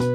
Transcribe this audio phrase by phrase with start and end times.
[0.00, 0.08] 乾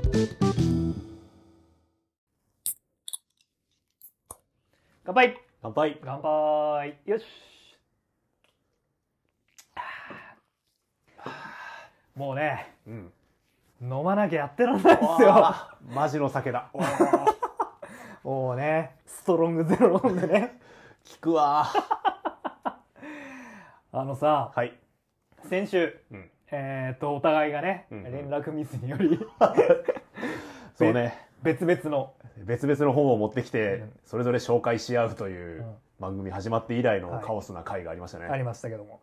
[5.14, 5.40] 杯。
[5.62, 6.00] 乾杯。
[6.04, 6.98] 乾杯。
[7.06, 7.24] よし。
[12.16, 13.14] もうねうん。
[13.80, 15.56] 飲まなきゃやってらんないですよ。
[15.88, 16.72] マジの酒だ。
[18.24, 20.60] もうねストロングゼロ飲んでね。
[21.14, 21.68] 効くわ
[23.92, 24.80] あのさはい。
[25.44, 28.12] 先週うんえっ、とお互いがね、うんうん。
[28.12, 29.20] 連絡ミスにより
[30.76, 31.28] そうね。
[31.44, 32.14] 別々の。
[32.38, 33.94] 別々の本を持ってきてうん。
[34.06, 35.76] それぞれ紹介し合うといううん。
[36.00, 37.24] 番組始まって以来のはい。
[37.24, 39.00] カオスな回がありましたね、ありましたけども。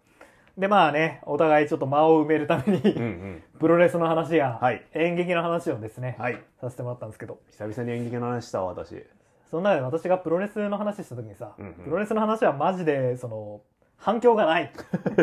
[0.59, 3.43] でまあねお互いちょっと間を埋めるために、うんうん。
[3.59, 4.85] プロレスの話や、はい。
[4.93, 6.43] 演劇の話をですね、はい。
[6.61, 7.39] させてもらったんですけど。
[7.51, 9.05] 久々に演劇の話したわ私。
[9.51, 11.75] その中で私がプロレスの話した時にさ、うんうん。
[11.85, 13.63] プロレスの話はマジでその
[13.97, 14.73] 反響がない。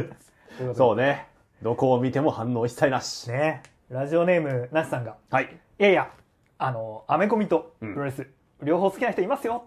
[0.75, 1.27] そううね
[1.61, 3.29] どこを見ても反応一切なし。
[3.29, 3.63] ね。
[3.89, 5.17] ラジオネームなしさんが。
[5.29, 5.59] はい。
[5.77, 6.11] いやいや
[6.57, 7.95] あのアメコミとプうん。
[7.95, 8.27] ロレス、
[8.63, 9.65] 両方好きな人いますよ、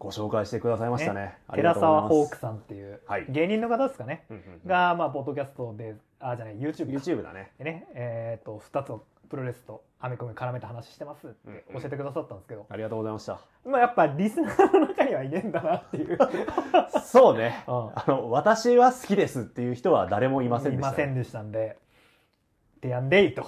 [0.00, 1.20] ご紹介してくださいましたね。
[1.20, 1.38] ね。
[1.54, 3.26] 寺とうございます沢ホークさんっていう、はい。
[3.28, 4.68] 芸人の方ですかね、うんうんうん。
[4.68, 6.98] が、まあ、ポッドキャストであじゃない YouTube か。
[6.98, 7.52] YouTube だね。
[7.58, 9.02] でね、えっ、と2つの
[9.32, 13.40] プロレスとアメコミ絡めて話してますって教えてくださったんですけど、ありがとうございました。
[13.64, 16.18] まあやっぱリスナーの中にはいねえんだなっていう。
[17.02, 17.64] そうね。
[17.66, 17.74] うん。
[17.94, 21.78] あの私は好きですっていう人は誰もいませんでした、ね、いませんでしたんで。
[22.82, 23.46] でやんでいと。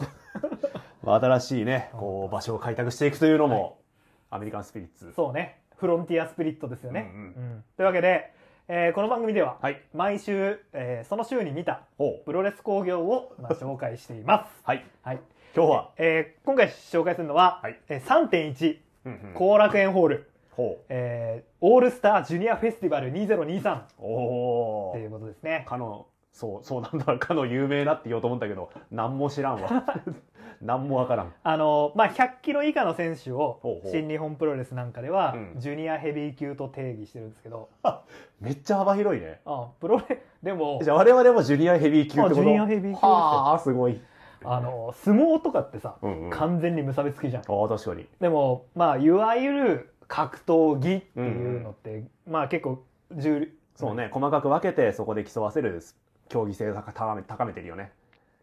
[1.03, 3.83] ま あ新しいねこう場所を開拓していくというのも、
[4.31, 5.13] アメリカンスピリッツ。
[5.13, 5.61] そうね。
[5.77, 7.25] フロンティアスピリットですよね、うんうん。
[7.25, 7.65] うん。
[7.77, 8.33] というわけで、
[8.69, 9.83] えーこの番組でははい。
[9.93, 11.83] 毎週、えーその週に見た
[12.25, 14.63] プロレス興行を、まあ、紹介しています。
[14.63, 14.87] はい。
[15.03, 15.21] はい、
[15.57, 17.79] 今日は、えー今回紹介するのは、はい。
[17.89, 19.35] えー3.1うんうん。
[19.35, 25.65] 後楽園ホール、ほえーオールスタージュニアフェスティバル2023うおおということですね。
[25.69, 27.19] かのそうそうなんだ。
[27.19, 29.85] かの有名なって言おうと思ったけど何も知らんわ。
[30.61, 31.33] 何もわからん。
[31.43, 35.61] あのまあ、100キロ以下の選手を新日本プロレスなんかでは、うん。
[35.61, 37.69] ジュニアヘビー級と定義してるんですけど。
[38.41, 39.41] めっちゃ幅広いね。
[39.47, 42.33] あプロレでもじゃあ我々もジュニアヘビー級ってこと？
[42.33, 43.09] あジュニアヘビー級ですよ。
[43.09, 44.01] はあすごい
[44.45, 46.35] あの相撲とかってさ、うんうん。
[46.35, 47.43] あ完全に無差別級じゃん。
[47.43, 48.07] あ確かに。
[48.21, 55.83] でもまあいわゆる格闘技っていうのって、まあ結構重そうね細かく分けてそこで競わせる
[56.29, 57.93] 競技性を高め高めてるよね。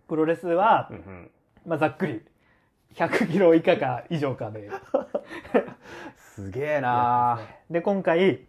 [0.07, 1.31] プロレスは、うんうん。
[1.65, 2.21] まあ、ざっくり。
[2.95, 4.69] 100キロ以下か以上かで。
[6.35, 7.39] すげえな
[7.69, 8.45] で今回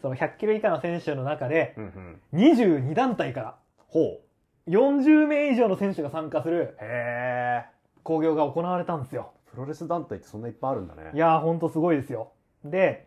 [0.00, 2.40] その100キロ以下の選手の中でうんうん。
[2.40, 3.54] 22団体から
[3.88, 4.20] ほ
[4.68, 7.64] 40名以上の選手が参加するうへえ
[8.02, 9.32] 興行が行われたんですよ。
[9.50, 11.10] プロレス団体ってそんないっぱいあるんだね。
[11.14, 12.32] いやーほんとすごいですよ。
[12.64, 13.06] で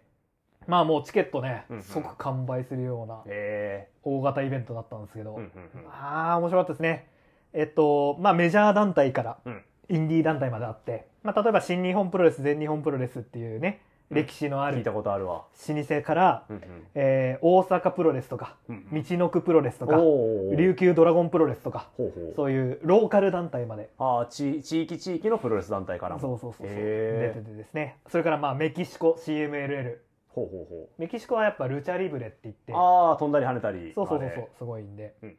[0.67, 1.83] まあもうチケットね、うんうん。
[1.83, 5.89] 即完売するようなへ大型イベントだったんですけど、えうんうんうん。
[5.89, 7.07] ああ面白かったですね。
[7.53, 9.63] えっとまあメジャー団体からうん。
[9.89, 15.43] インディー団体まであって、まあ、例えば新日本プロレス全日本プロレスっていうねうん歴史のある聞いたことあるわ。
[15.67, 16.61] 老舗から、うん
[16.95, 20.55] えー大阪プロレスとかうん道のくプロレスとかおー。
[20.55, 22.33] 琉球ドラゴンプロレスとかほうほう。
[22.35, 23.89] そういうローカル団体まで。
[23.97, 26.15] ああ地地域地域のプロレス団体から。
[26.15, 26.77] もそうそうそうそう。
[26.77, 27.33] へー。
[27.35, 27.97] 出ててですね。
[28.07, 29.97] それからまあメキシコ CMLL
[30.29, 33.91] ほうほうほメキシコはやっぱルチャリブレって言ってうああ飛んだり跳ねたり。
[33.93, 35.35] そうそうそうそうすごいんで、うんうん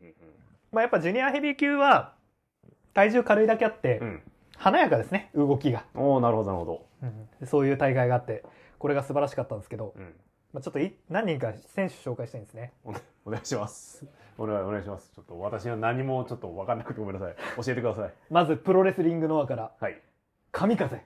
[0.73, 2.13] まあ、やっぱジュニアヘビー級は
[2.93, 4.23] 体重軽いだけあって、うん。
[4.57, 6.83] 華やかですね動きが、うんおおなるほどなるほ
[7.41, 7.47] ど。
[7.47, 8.43] そういう大会があって
[8.79, 10.15] これが素晴らしかったんですけど、うん。
[10.53, 12.73] まあ、ちょっとい何人か選手紹介したいんですね。
[13.25, 14.07] お願いします。
[14.39, 15.11] お願いお願いします。
[15.15, 17.35] ちょっと私は何もちょっと分かんなくてごめんなさい。
[17.63, 18.13] 教えてください。
[18.31, 20.01] まずプロレスリングノアからはい。
[20.53, 21.03] 神風。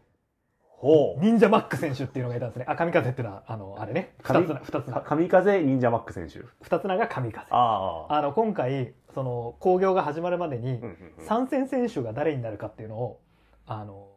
[0.69, 1.21] ほう。
[1.21, 2.66] 忍者マック選手っていうのがいたんですね。
[2.69, 4.15] あ神風っていうのはあのあれね。
[4.19, 5.00] 二神つな二つな。
[5.00, 6.41] 神風忍者マック選手。
[6.60, 7.47] 二つ名が神風。
[7.50, 11.25] あああの今回その興行が始まるまでに、うんうんうん。
[11.25, 13.21] 参戦選手が誰になるかっていうのを
[13.66, 14.12] あの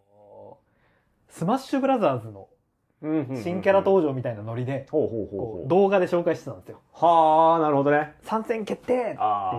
[1.29, 2.47] スマッシュブラザーズの
[3.35, 6.81] 新キャラ登場みたいなノリで、動画で紹介してたんですよ。
[6.93, 8.13] はあなるほどね。
[8.23, 9.01] 参戦決定って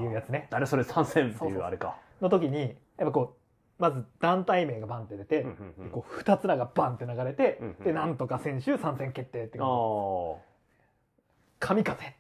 [0.05, 0.49] いうやつね。
[0.51, 1.97] 誰それ参戦っていうあれか。
[2.21, 3.37] の時にやっぱこ
[3.79, 5.91] うまず団体名がバンって出て、うんうんうん。
[5.91, 9.59] こう2つ名がバンって流れて、うんうんでなんとか選手参戦決定って
[11.59, 12.15] 神風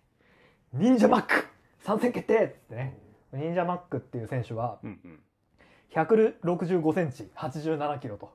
[0.73, 1.47] 忍者マック
[1.81, 2.99] 参戦決定ってね。
[3.33, 5.21] 忍者マックっていう選手はうんうん
[5.93, 8.31] 165センチ87キロと。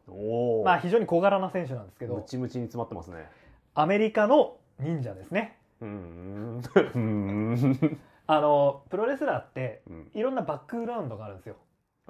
[0.66, 3.30] まあ非常に小柄な選手なんですけムどチムチに詰まってますね。
[3.74, 5.58] アメリカの忍者ですね。
[8.28, 10.12] あのプロレスラーってうん。
[10.14, 11.56] いろんなバックグラウンドがあるんですよ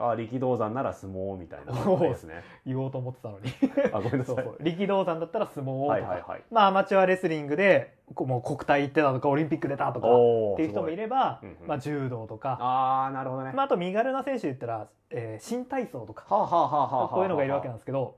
[0.09, 2.43] あ力道山なら相撲みたいなですね。
[2.65, 3.51] 言おうと思ってたのに。
[3.93, 4.35] あごめんなさい。
[4.35, 4.57] そうそう。
[4.61, 12.57] 力道山だったら相撲とか、はいはいはい、まあアマチュアレスリングでこもう国体行ってたとかオリンピック出たとかっていう人もいれば、うんうん、まあ、柔道とか。
[12.59, 18.17] ああなるほどね、まあ、あと身軽な選手で言ったら、えー、新体操とか、はあはあはあはあ、こういうのがいるわけなんですけど。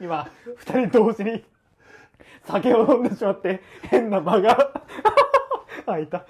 [0.00, 1.44] 今二人同時に
[2.44, 4.70] 酒を飲んでしまって変な間が
[5.86, 6.26] 開いた。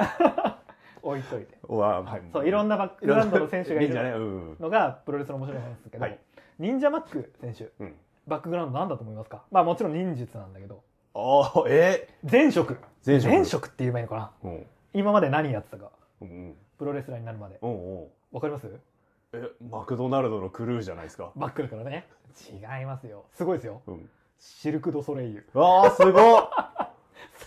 [1.02, 1.56] 置いといて。
[1.68, 2.22] うわはい。
[2.32, 4.10] そういろんなバックグラウンドの選手がいんじゃね。
[4.10, 4.56] るうん。
[4.60, 6.18] のがプロレスの面白いんですけど、はい。
[6.58, 7.70] 忍者マック選手。
[7.80, 7.94] うん。
[8.26, 9.42] バックグラウンドなんだと思いますか？
[9.50, 10.82] まあもちろん忍術なんだけど。
[11.14, 12.08] ああえ？
[12.30, 12.78] 前職。
[13.04, 13.30] 前職。
[13.32, 14.50] 前職って言えばいいのかな？
[14.50, 14.66] うん。
[14.92, 15.90] 今まで何やってたか。
[16.20, 17.58] うんプロレスラーになるまで。
[17.62, 18.06] うんうん。
[18.32, 18.68] わかります？
[19.32, 21.30] えマクドナルドのクルーじゃないですか？
[21.36, 22.06] バックだからね。
[22.50, 23.24] 違いますよ。
[23.32, 23.80] すごいですよ。
[23.86, 24.10] うん。
[24.38, 25.46] シルク・ド・ソレイユ。
[25.52, 26.39] わあすごっ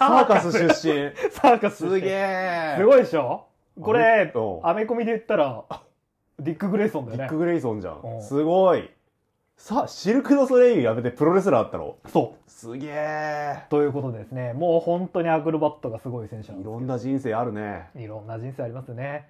[0.08, 1.32] サーカス出身。
[1.32, 2.76] サーカスすげえ。
[2.78, 3.46] すごいでしょ？
[3.82, 4.60] これうん。
[4.64, 5.64] アメコミで言ったら
[6.40, 7.24] ディック・グレイソンだよね。
[7.24, 8.18] ディック・グレイソンじゃうん。
[8.18, 8.90] んすごい。
[9.56, 11.96] さシルク・ド・ソレイユやめてプロレスラーあったの？
[12.12, 12.50] そう。
[12.50, 13.64] すげえ。
[13.70, 17.90] ということでですねもう本当にアクロバットがすごい選手なんいろですんな人生あるね。
[17.96, 19.28] いろんな人生ありますよね。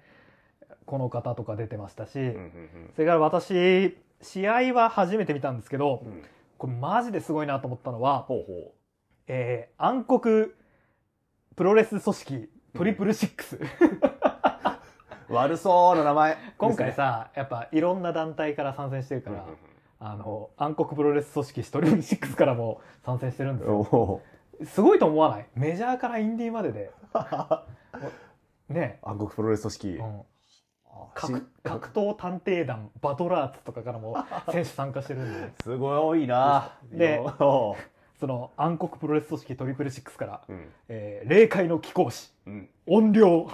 [0.86, 2.50] この方とか出てましたし、うんうん
[2.94, 6.12] それから私試合は初めて見たんですけどうん。
[6.12, 6.22] うん
[6.56, 8.72] これマジですごいなと思ったのは、ほうほ
[9.26, 10.46] えー暗黒
[11.56, 13.56] プロレス組織トリプルシックス、
[15.28, 16.36] う悪そうな名前。
[16.58, 19.56] 今回さやっぱいろんな団体から参戦してるから、うんうん
[20.00, 23.80] あの暗黒プロレス組織トリプルシックスからも参戦してるんですうんよ。
[23.80, 24.22] お
[24.66, 25.46] すごいと思わない？
[25.54, 26.90] メジャーからインディーまでで。
[28.68, 28.98] ね。
[29.02, 29.88] 暗黒プロレス組織。
[29.96, 30.20] うん。
[30.86, 34.16] あ格し格闘探偵団バトラーツとかからも
[34.50, 35.52] 選手参加してるんで。
[35.62, 36.72] すごいな。
[36.90, 37.76] でお
[38.24, 40.68] その暗黒プロレス組織トリプルシックスから、うん。
[40.88, 42.32] えー霊界の貴公子。
[42.46, 42.68] うん。
[42.86, 43.50] 音量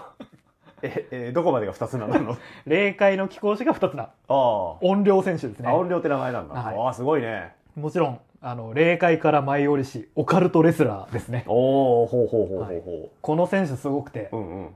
[0.80, 2.36] ええどこまでが2つなの？
[2.66, 4.10] 霊界の貴公子が2つな。
[4.28, 5.68] あ音量選手ですね。
[5.68, 6.54] あ青量って名前なんだ。
[6.54, 6.76] はい。
[6.78, 7.52] ああすごいね。
[7.74, 11.42] もちろんあの霊界から舞い降りしオカルトレスラーですね。
[11.48, 14.74] おおほうほうほうほうほこの選手すごくて、ううんうん。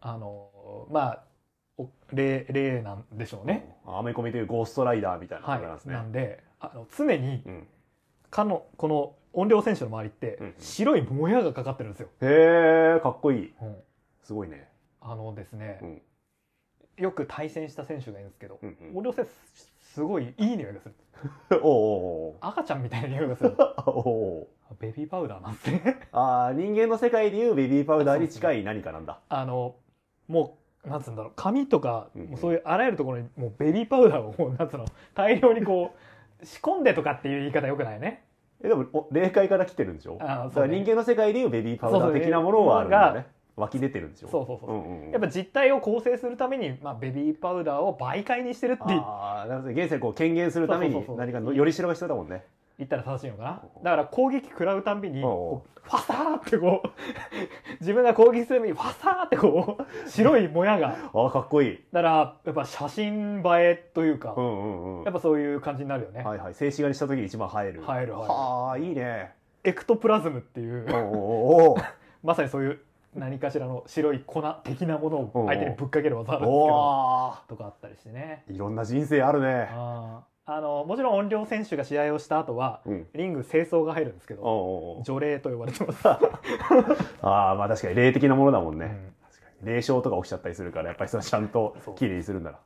[0.00, 1.22] あのまあ
[1.78, 5.94] お霊霊なんでしょうね、アメコミというゴーストライダーみたいなはい感じなんですね。
[5.94, 7.66] なんであの常にうん。
[8.30, 10.54] かのこの音量選手の周りってうんうん。
[10.58, 13.54] 白いもやがかかってるんですよ、へえかっこいい。
[13.60, 13.76] うん。
[14.22, 14.68] すごいね。
[15.00, 16.02] あのですね、うん。
[16.98, 18.96] よく対戦した選手がいるんですけど、うんうん。
[18.98, 19.30] 音量選手
[19.92, 20.94] すごいいい匂いがする。
[21.62, 23.54] おお赤ちゃんみたいな匂いがする。
[23.86, 24.48] おお
[24.80, 26.08] ベビーパウダーなんですね。
[26.12, 29.20] ああ人間の世界でいうベビーパウダーに近い何かなんだ。
[29.28, 29.76] あの
[30.28, 32.28] もうなんつうんだろう髪とか、うんうん。
[32.30, 35.94] もうそういうあらゆるところにもうベビーパウダーをもうなんつうの大量にこ
[36.40, 38.24] う仕込んでとかっていう言い方よくないね
[38.64, 40.18] えでもお霊界から来てるんでしょ？
[40.20, 40.78] あーそうね。
[40.78, 43.26] 人間の世界でいうベビーパウダー的なものはあるんだよね
[43.56, 44.28] 湧き出てるんでしょ？
[44.28, 44.72] そうそうそう、う。
[44.72, 45.10] んうんうん。
[45.10, 52.44] やっぱ実態を構成するために、まあ、ベビーパウダーを媒介にしてるって言ああなるほど現世にこう権限するために何かのよりしろが必要だもんね
[52.84, 53.62] ったら正しいのかな？
[53.82, 56.88] だから攻撃食らうたんびにファサーってこう
[57.80, 60.96] 自分が攻撃するたびにファサーってこう 白いもやが。
[61.12, 61.84] ああかっこいい。
[61.92, 65.04] だからやっぱ写真映えというか、うんうんうん。
[65.04, 66.54] やっぱそういう感じになるよね、はいはい。
[66.54, 67.80] 静止画にした時に一番映える。
[67.80, 69.32] 映えるはあいいね。
[69.64, 70.86] エクトプラズムっていう。
[72.22, 72.80] まさにそういう
[73.14, 76.74] 何かしらの白い粉的なものを相手にぶっかける技なんですけおど。
[76.74, 78.44] おとかあったりしてね。
[78.48, 79.68] いろんな人生あるね。
[79.70, 83.06] あーあのもちろん音量選手が試合をした後はうん。
[83.14, 85.04] リング清掃が入るんですけどおうおうおう。
[85.04, 86.18] 除霊と呼ばれてます、 あ
[87.22, 89.14] あまあ確かに霊的なものだもんね、うん。
[89.30, 92.58] 確かに霊障とか起きちゃったりするからやっぱりそれはちゃんとそうきれいにするんだな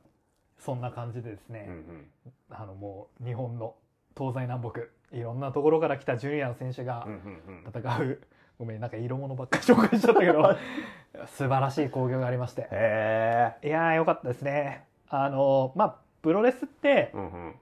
[0.57, 2.07] そんな感じでですね、うんうん。
[2.49, 3.75] あのもう日本の
[4.17, 4.81] 東西南北
[5.11, 7.15] いろんなところから来たジュニアの選手がうんう
[7.51, 7.71] んうん。
[7.71, 8.19] 戦う、
[8.57, 10.55] ごめんなんか色物ばっかり紹介しちゃったけど
[11.27, 12.63] 素晴らしい興行がありまして。
[12.71, 14.85] へえいやーよかったですね。
[15.09, 17.55] あのまあプロレスってうんうん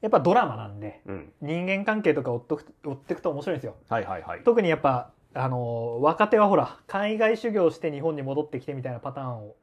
[0.00, 1.32] やっぱドラマなんでうん。
[1.40, 3.74] 人間関係とか追っとく追っていくと面白いんですよ。
[3.88, 4.42] はいはいはい。
[4.44, 9.56] 特にやっぱあの若手はほら海外修行して日本に戻ってきてみたいなパターンを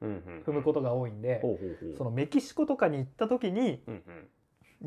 [0.45, 1.41] 踏むことが多いんで、
[1.97, 4.27] そのメキシコとかに行った時にうんうん。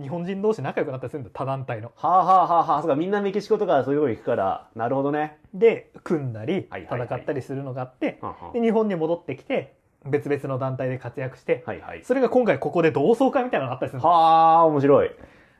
[0.02, 1.93] 日本人同士仲良くなったりするんだ他団体の。
[1.97, 2.83] はあはあはあはあ。
[2.83, 4.69] そうかみんなメキシコとかそういうとこ行くから。
[4.76, 5.38] なるほどね。
[5.55, 8.21] で組んだり戦ったりするのがあって
[8.52, 9.75] で日本に戻ってきて
[10.05, 12.05] 別々の団体で活躍してはいはい。
[12.05, 14.11] それが今回ここで同窓会みたいなのがあったりするんですよ。
[14.11, 15.11] はあ面白い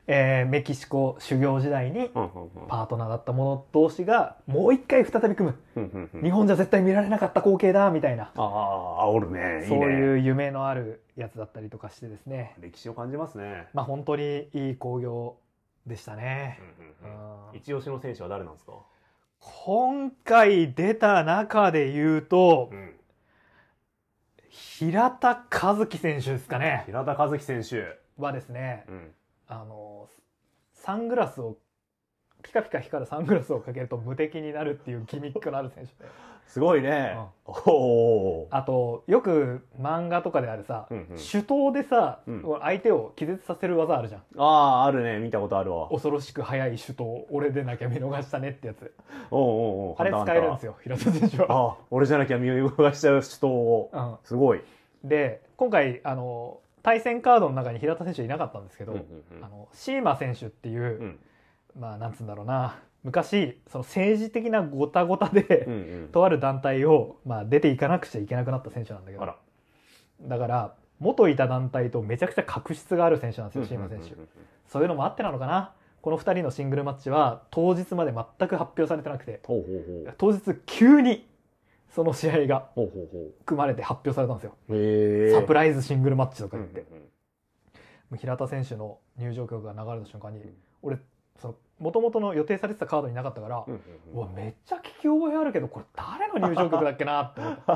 [0.07, 6.09] えーメキシコ修行時代にパートナーだった者同士がもう一回再び組む。
[6.23, 8.31] 日本じゃ絶対見られなかった光景だみたいな。
[8.35, 9.65] ああおるね。
[9.67, 12.55] そうねいう夢のあるやつだったりとかしてですね。
[12.59, 13.67] 歴史を感じますね。
[13.73, 15.37] まあ本当にいい興行
[15.85, 16.59] でしたね。
[17.53, 18.73] 一押しの選手は誰なんですか？
[19.39, 22.95] 今回出た中で言うとうん。
[24.49, 26.83] 平田和樹選手ですかね。
[26.87, 27.99] 平田和樹選手。
[28.17, 28.85] はですね。
[28.89, 29.11] うん
[29.49, 30.07] あの
[30.73, 31.57] サングラスを
[32.43, 36.03] ピカピカ光るサングラスをかけると無敵になるっていうギミックのある選手。
[36.03, 36.09] で
[36.47, 37.15] すごいね、
[37.47, 37.53] うん。
[37.65, 41.17] おおあとよく漫画とかであるさ、うんうん。
[41.17, 42.43] 手刀でさ、うん。
[42.61, 44.21] 相手を気絶させる技あるじゃん。
[44.37, 45.19] あああるね。
[45.19, 45.85] 見たことあるわ。
[45.85, 48.93] おう恐ろしく速い手刀俺でなきゃ見逃したねってやつ。
[49.31, 53.89] おうおうあれ使えるんですよよ平田選手は、ああ俺じゃなきゃ見逃しちゃう人を。
[53.93, 54.61] うん、すごい、
[55.03, 59.45] で今回あの対戦カードの中に平田選手いなかったんですけど、うんうんうん。
[59.45, 61.19] あのシーマ選手っていう、うん。
[61.79, 62.79] まあなんつうんだろうな。
[63.03, 66.09] 昔その政治的なごたごたで、うんうん。
[66.11, 69.35] とある団体を、まあ、出ていかなくちゃいけなくなった選手なんだけど。
[70.23, 74.15] だから元いた団体とめちゃくちゃ確執がある選手なんですよ、シーマ選手、
[74.67, 75.73] そういうのもあってなのかな。
[76.01, 79.41] この2人のシングルマッチは当日まで全く発表されてなくて。
[80.17, 81.27] 当日急に
[81.89, 82.69] その試合が
[83.45, 86.99] 組まれて発表されたんですよ、うへえサプライズシングルマッチとかうんうん言って、も
[88.11, 90.43] う平田選手の入場曲が流れた瞬間に、ん。
[90.81, 90.97] 俺
[91.37, 93.81] その元々の予定されてたカードになかったから、うんうん
[94.13, 97.61] うわめっちゃ聞き覚えあるけどこれ誰の入場曲だっけなって思って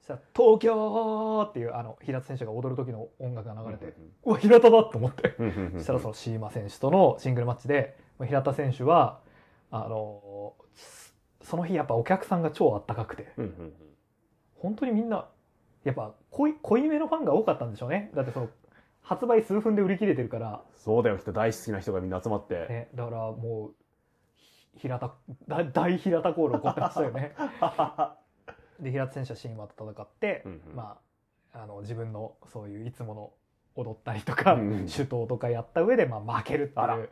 [0.00, 5.34] そしたら「東京!」っていうあの平田選手が踊る時の音楽が流れて、うわ平田だと思って。
[5.38, 5.78] うんうんうんうん。
[5.78, 9.20] そしたらそのシーマ選手とのシングルマッチで平田選手は
[9.70, 10.54] あの
[11.46, 13.32] その日やっぱお客さんが超あったかくて。
[13.36, 13.72] うんうんうん。
[14.56, 15.28] 本当にみんな
[15.84, 18.10] やっぱ濃い濃いめのファンが多かったんでしょうね。
[18.14, 18.48] だってその
[19.00, 23.74] 発売数分で売り切れてるから、そうだよきっと大好きな人がみんな集まって、ね、だからもう
[24.74, 25.14] ひ平田
[25.46, 27.34] 大大平田コール起こってましたよね。
[28.80, 30.74] で平田選手はシーマと戦って、うんうん。
[30.74, 30.98] ま
[31.52, 33.32] あ、あの自分のそういういつもの
[33.76, 34.86] 踊ったりとか、うんうん。
[34.86, 37.08] 手刀とかやった上で、まあ、負けるっていう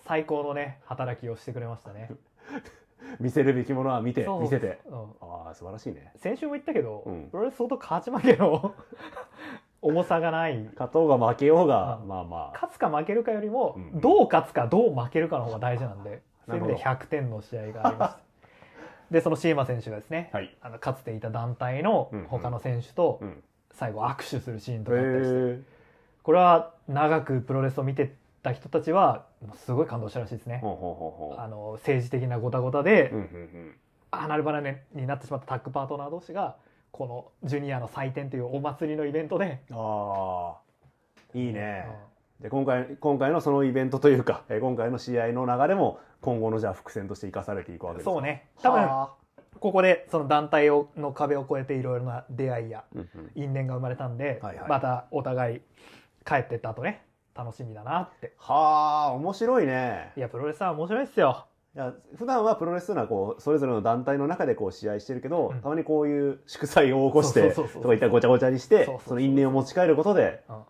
[0.00, 2.10] 最高のね働きをしてくれましたね。
[3.20, 4.80] 見せるべきものは見て見せて。
[4.86, 4.98] うん。
[5.20, 6.12] ああ素晴らしいね。
[6.16, 7.28] 先週も言ったけど、うん。
[7.30, 8.74] プロレス相当勝ち負けの
[9.82, 10.64] 重さがない。
[10.74, 12.08] 勝とうが負けようが、うん。
[12.08, 12.50] まあまあ。
[12.52, 14.00] 勝つか負けるかよりも、うん。
[14.00, 16.22] どう勝つかどう負けるかの方が大事なんで。
[16.46, 16.56] そう。
[16.56, 18.20] いう意味でな100点の試合がありました
[19.10, 20.56] でそのシーマ選手がですね、はい。
[20.60, 23.42] あのかつていた団体の他の選手とうん。
[23.72, 25.62] 最後握手するシーンとへかあったりして、え
[26.22, 30.66] これは長くプロレスを見てた人たちはすごい感動したらしいですね、あ
[31.48, 33.12] の政治的なごたごたで、
[34.10, 36.56] 離れ離れになってしまったタッグパートナー同士が
[36.90, 41.86] このジュニアの祭典というお祭りのイベントで、うんああいいね、
[42.40, 48.10] で今回今回のそのイベントというかえー今回の試合の流れも今後のじゃあ伏線として生かされていくわけですか？
[48.10, 48.48] そうね。
[48.62, 49.14] 多分は
[49.58, 52.84] ここでその団体をの壁を越えていろいろな出会いや
[53.34, 55.60] 因縁が生まれたんで、またお互い
[56.24, 57.04] 帰ってった後ね
[57.44, 58.34] 楽しみだなって。
[58.36, 60.12] はあ面白いね。
[60.14, 61.46] いやプロレスは面白いっすよ。
[61.74, 65.60] いや普段はプロレスというのはこうそれぞれの団体の中でこう試合してるけど、うん。
[65.62, 70.62] たまにこういう祝祭を起こしてとかいったらごちゃごちゃにしてその因縁を持ち帰ることでうん。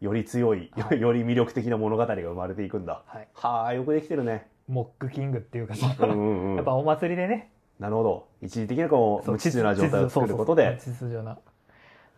[0.00, 1.00] より強い、はい。
[1.00, 3.02] より魅力的な物語が生まれていくんだ。
[3.06, 3.28] はい。
[3.34, 4.48] はあよくできてるね。
[4.66, 7.50] モックキングっていうかさ、うんやっぱお祭りでね。
[7.78, 8.28] なるほど。
[8.40, 11.32] 一時的なこう無秩序な状態を作ることで秩序な。
[11.32, 11.40] っ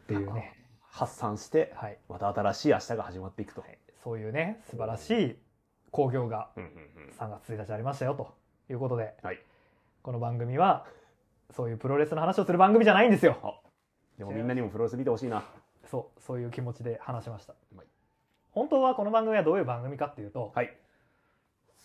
[0.07, 0.57] ていうね、
[0.91, 3.65] 発散してはい、また新しい明日が始まっていくと、
[4.03, 5.37] そういうね素晴らしい
[5.91, 6.73] 興行がうんうんう
[7.09, 7.13] ん。
[7.19, 8.35] 3月1日ありましたよと
[8.71, 9.39] いうことではい。
[10.03, 10.87] この番組は
[11.55, 13.61] そういうプロレスの話をする番組じゃないんですよ。
[14.19, 15.45] でもみんなにもプロレス見てほしいな。
[15.91, 17.87] そうそういう気持ちで話しました、はい。
[18.53, 20.75] 本当はこの番組はどういう番組かっていうと、はい。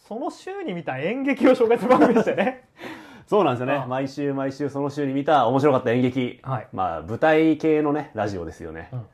[0.08, 2.70] その週に見た演劇を紹介する番組でしたよね。
[3.28, 3.74] そうなんですよね。
[3.74, 6.40] あ毎週毎週その週に見た面白かった演劇。
[6.44, 9.06] はい、まあ舞台系のねラジオですよね、うん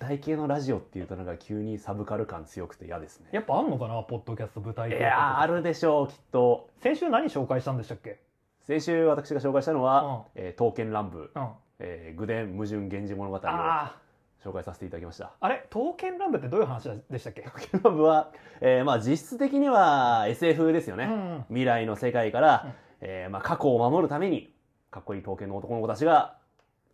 [0.00, 3.26] 舞台系のラジオっていうとなんか急にサブカル感強くて嫌ですね。
[3.32, 6.70] やっぱあんのかなポッドキャスト舞台い系やーあるでしょうきっと。
[6.78, 8.18] 先週何紹介したんでしたっけ？
[8.62, 11.30] 先週私が紹介したのはうん「えー刀剣乱舞。
[11.34, 11.48] うん」
[11.80, 13.96] えー「愚伝矛盾源氏物語」をあ
[14.42, 15.26] 紹介させていただきました。
[15.26, 15.66] ああれ？
[15.70, 18.30] 刀剣乱舞ってどういう話でしたっけ、刀剣乱舞は、
[18.62, 21.44] えーまあ実質的には SF ですよね、うんうん。
[21.48, 22.72] 未来の世界から、うん。
[23.02, 24.54] えーまあ、過去を守るために
[24.90, 26.36] かっこいい刀剣の男の子たちが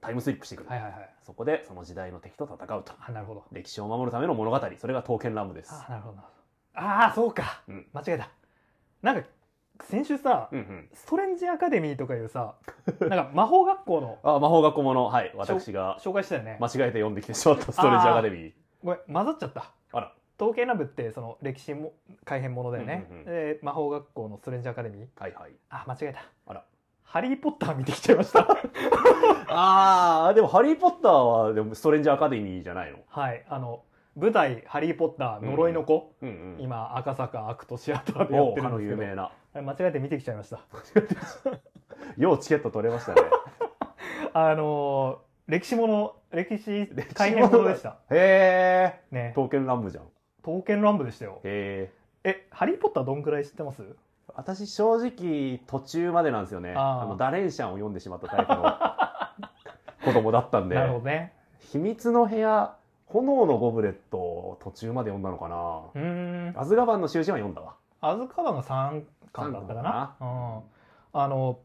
[0.07, 1.11] タイムスリップしてくる、はいはいはい。
[1.25, 2.93] そこでその時代の敵と戦うと。
[2.99, 3.45] あなるほど。
[3.53, 4.61] 歴史を守るための物語。
[4.79, 5.73] それが刀剣乱舞です。
[5.73, 6.19] あなるほど
[6.75, 7.87] ああそうか、うん。
[7.93, 8.31] 間違えた。
[9.03, 9.27] なんか
[9.85, 10.89] 先週さ、うんうん。
[10.95, 12.55] ストレンジアカデミーとかいうさ
[13.01, 15.07] なんか魔法学校の あ魔法学校もの。
[15.07, 16.59] はい私が紹介したよね。
[16.61, 18.53] 間違えて読んできてしまったストレンジアカデミー。
[18.85, 19.73] ごめん混ざっちゃった。
[19.93, 20.13] あら。
[20.39, 21.95] 統計ラブってその歴史も
[22.27, 23.25] 改変ものだよね、うんうんうん。
[23.25, 25.09] で魔法学校のストレンジアカデミー。
[25.19, 25.53] はいはい。
[25.71, 26.25] あ間違えた。
[26.47, 26.65] あら
[27.07, 28.41] ハリー・ポッター見てきちゃいました。
[29.49, 31.13] ああでも「ハリー・ポッター」
[31.49, 32.99] はでもストレンジアカデミーじゃないの？
[33.09, 33.83] はいあの
[34.17, 38.81] 舞台「ハリー・ポッター呪いの子」うんうん今赤坂アクトシアターでやってるんですけど。
[38.81, 39.31] 有名な。
[39.55, 40.61] 間違えて見てきちゃいました。
[42.19, 43.23] ようチケット取れましたね。
[44.35, 47.99] あのー歴史もの歴史改変ものでした。
[48.11, 49.29] へえね。
[49.37, 50.05] 刀剣乱舞じゃん。
[50.43, 51.41] 刀剣乱舞でしたよ。
[51.45, 51.89] へ
[52.25, 53.83] えハリー・ポッターどんくらい知ってます？
[53.83, 53.95] え
[54.35, 56.75] 私正直途中までなんですよね。
[56.76, 58.76] あのダレンシャンを読んでしまったタイプの
[60.04, 60.75] 子供だったんで。
[60.75, 61.33] なるほどね。
[61.59, 65.56] 秘密の部屋炎のゴブレットを途中まで読んだのかな。
[65.95, 66.61] うーん。
[66.61, 67.75] アズガバンの囚人は読んだわ。
[68.00, 70.16] アズカバンが3巻だったかな。
[70.18, 70.62] 三うん、
[71.12, 71.59] あの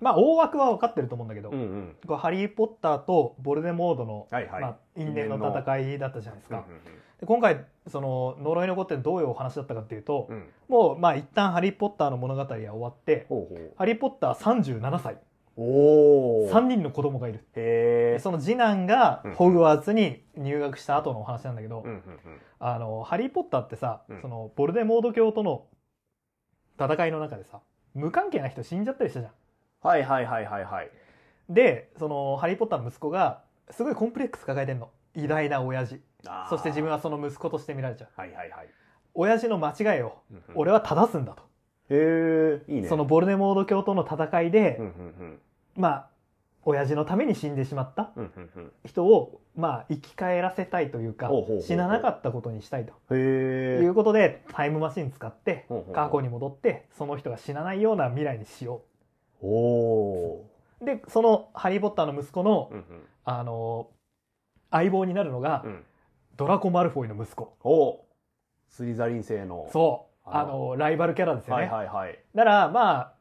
[0.00, 1.96] まあ大枠は分かってると思うんだけど、うんうん。
[2.06, 6.80] これハリー・ポッターとボルデモードの、はいはい、まあ、因縁の戦いだったじゃないですか、うん
[7.18, 10.36] で今回その呪いの子ってどういうお話だったかっていうと、うん。
[10.36, 13.72] うんもうまあ一旦ハリー・ポッターの物語は終わってほうほう。
[13.76, 15.16] ハリー・ポッター37歳。
[15.56, 19.34] おお3人の子供がいるへその次男がうん。
[19.34, 22.02] ホグワーツに入学した後のお話なんだけど、うんうんうん。
[22.60, 24.20] あのハリー・ポッターってさ、うん。
[24.20, 25.66] そのボルデモード教との
[26.78, 27.60] 戦いの中でさ
[27.94, 29.32] 無関係な人死んじゃったりしたじゃん。
[29.82, 30.90] はいはいはいはいはい。
[31.48, 34.90] でそのハリー・ポッターの息子がすごいコンプレックス抱えてんの。
[35.14, 36.00] 偉大な親父。
[36.50, 38.08] そして自分はその息子として見られちゃう。
[38.20, 38.68] はいはいはい、
[39.14, 40.18] 親父の間違いを
[40.54, 41.42] 俺は正すんだと、
[41.90, 42.88] へえいいね。
[42.88, 44.80] そのボルデモード教との戦いで、
[45.76, 46.08] まあ
[46.64, 48.10] 親父のために死んでしまった
[48.84, 51.30] 人をまあ生き返らせたいというか
[51.62, 53.14] 死ななかったことにしたいと。
[53.14, 58.84] いうことでタイムマシン使って過去に戻ってその人が死なないような未来にしよお
[59.42, 60.44] お
[60.80, 63.02] うでそのハリー・ポッターの息子の、ーうんうん。
[63.24, 63.90] あの
[64.70, 65.84] 相棒になるのが、うん。
[66.36, 67.56] ドラコ・マルフォイの息子。
[67.64, 68.04] お
[68.68, 70.28] スリザリン星のそう。
[70.30, 72.18] ああののライバルキャラですよね、はいはいはい。
[72.34, 73.12] だからまあ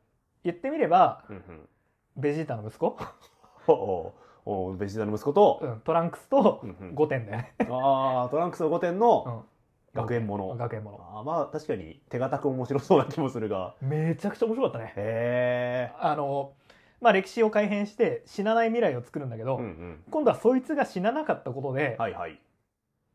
[0.43, 1.69] 言ってみればうんうん。
[2.17, 2.97] ベジータの息子、
[3.67, 4.13] お
[4.45, 6.95] おおベジータの息子とうん、トランクスとうんうん。
[6.95, 9.45] 5点だよね、ああトランクスの5点うのん、
[10.01, 10.56] 学園もの。
[10.56, 11.00] 学園もの。
[11.01, 13.75] あーまあ確かに手堅く面白そうな気もするが。
[13.82, 14.94] めちゃくちゃ面白かったね。
[14.96, 16.54] へえあの
[17.01, 20.04] まあ歴史を改変して死なない未来を作るんだけど、うんうん。
[20.10, 22.39] 今度はそいつが死ななかったことで、はいはい。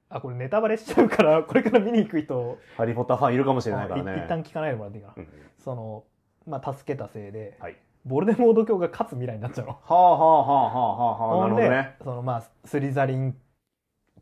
[0.09, 5.29] あこれネタバレしちゃうから これから見に行く人ハリー・ポッターファンいるかもしれないからいね一旦聞かないでもらっていいかな、うんうん。
[5.59, 6.05] その
[6.47, 7.77] まあ助けたせいではい。
[8.05, 9.73] ボルデモード教が勝つ未来になっちゃうの。
[9.73, 11.97] はあはあはあはあはあなるほどね。
[12.03, 13.37] そのまあスリザリン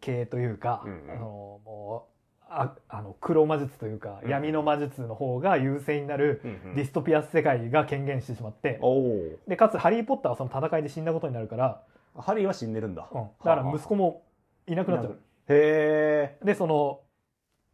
[0.00, 1.10] 系というか、うんうん。
[1.10, 2.19] あのもう
[2.52, 4.30] ああの黒魔術というか、うん。
[4.30, 6.74] 闇の魔術の方が優勢になるうんうん。
[6.74, 9.38] ディストピア世界が権限してしまって、おお。
[9.48, 11.82] でかつハリー・ポッターはその戦いで死んだことになるから、
[12.16, 13.08] ハリーは死んでるんだ。
[13.12, 14.22] うん、だから息子も
[14.66, 15.12] いなくなっちゃう。
[15.12, 16.44] へえ。
[16.44, 17.00] でその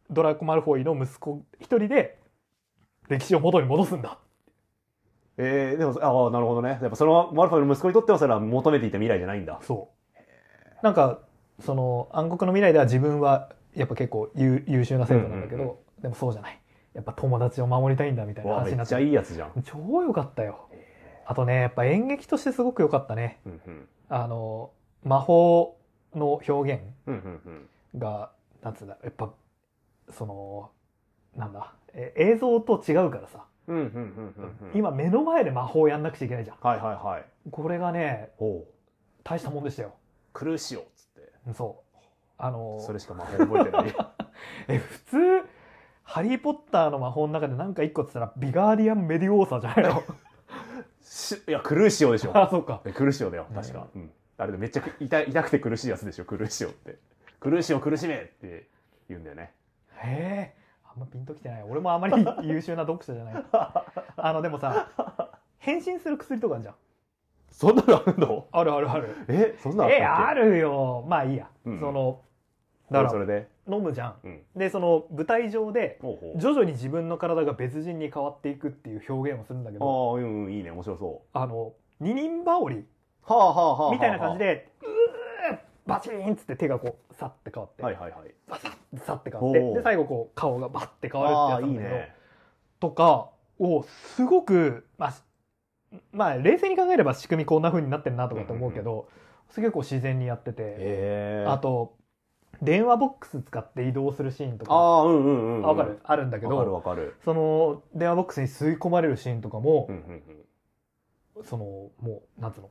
[0.09, 2.19] ドラコ・マルフォイの息子一人で
[3.09, 4.19] 歴史を元に戻すんだ。
[5.37, 6.79] えー、でもああなるほどね。
[6.81, 9.59] やっぱそのマルフォイの息子にとってはそれは求めていた未来じゃないんだ。
[9.63, 10.83] そう。
[10.83, 11.19] なんか
[11.59, 16.61] その暗黒の未来では自分はやっぱ結構優優秀な生徒なんだけど、うんうんでもそうじゃない。
[16.93, 19.03] やっぱ友達を守りたいんだみたいなわあめっちゃ話になって。
[19.07, 19.63] いいやつじゃん。
[19.63, 20.69] 超良かったよ。
[21.25, 23.39] あとねやっぱ演劇としてすごく良かったね。
[23.47, 24.69] うんうんあの
[25.03, 25.79] 魔法
[26.13, 27.99] の表現うんうんうん。
[27.99, 29.33] がなんつうんだやっぱ
[30.11, 30.69] その
[31.35, 33.95] なんだえ映像と違うからさ、うんうんうんう
[34.65, 34.77] んうん。
[34.77, 36.57] 今目の前で魔法やんなくちゃいけないじゃん。
[36.61, 37.25] はいはいはい。
[37.49, 38.29] これがね
[39.23, 39.93] 大したもんでしたよ。
[40.33, 41.53] クルーシオっつって。
[41.55, 41.86] そう
[42.37, 43.95] あのそれしか魔法覚えてない。
[44.67, 45.17] え普通
[46.03, 50.03] ハリー・ポッターの魔法の中で何か一個っつったらビガーディアン・メディオーサじゃないの？
[51.03, 52.31] しいやクルーシオでしょ。
[52.37, 52.81] あそうか。
[52.93, 56.97] クルーシオだよ確か、うん、あれでめっちゃ痛い痛くて苦しいやつでしょクルーシオって。
[57.39, 58.67] クルーシオ苦しめって
[59.09, 59.53] 言うんだよね。
[59.97, 61.63] へえあんまピンときてない。
[61.63, 63.45] 俺もあまり優秀な読者じゃない。
[64.17, 64.89] あのでもさ
[65.59, 66.75] 変身する薬とかあるじゃん
[67.57, 68.47] そんなのあるの？
[68.51, 69.15] あるあるある。
[69.29, 71.03] えそんなのえあるよ。
[71.09, 71.79] まあいいや、うん。
[71.79, 72.21] その
[72.91, 73.47] だからそれで？
[73.67, 74.15] 飲むじゃん。
[74.23, 74.41] うん。
[74.55, 76.39] でその舞台上でほうほう。
[76.39, 80.11] 徐々に自分の体が別人に変わっていくっていう表現をするんだけあど。
[80.11, 80.69] あうんうんいいね。
[80.69, 82.85] 面白そあの二人羽織う
[83.23, 83.91] はあはあはあはあ。
[83.91, 88.35] みたいな感じでうーバチーンっつって手がこうさって変わって、はいはいはい。
[88.47, 89.59] バサッさって変わって。
[89.59, 91.95] で最後こう顔がバッて変わるってやつなんだけど。
[91.95, 92.13] ね。
[92.79, 93.83] とかを
[94.15, 95.23] すごくまあし
[96.11, 99.07] まあ冷静に考えれば仕組みこんな風になってるなとかって思うけど、
[99.49, 101.95] すげえこう自然にやってて、あと
[102.61, 105.65] 電話ボックス使って移動するシーンとかああうんうんうんうん。
[105.65, 105.99] あわかる？
[106.03, 107.15] あるんだけわかるどわかる。
[107.23, 110.23] その電話ボックスに吸い込まれるシーンとかもうん、うん
[111.37, 111.45] うん。
[111.45, 111.65] その
[111.99, 112.69] もうなんつうの？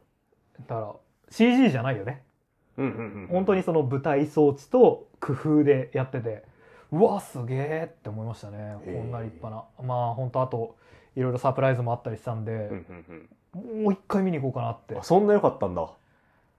[0.67, 0.93] だから
[1.31, 2.25] CG じゃないよね。
[2.77, 6.45] うんうんうん本当にその舞台装置と工夫でやってて
[6.93, 8.77] うわすげえって思いましたね。
[8.85, 9.65] こんな立派な。
[9.87, 10.77] まあ本当あと
[11.17, 13.29] いろいろサプライズもあったりしたんで、うんうん
[13.75, 13.83] うん。
[13.85, 14.97] もう一回見に行こうかなって。
[14.97, 15.83] あそんな良かったんだ。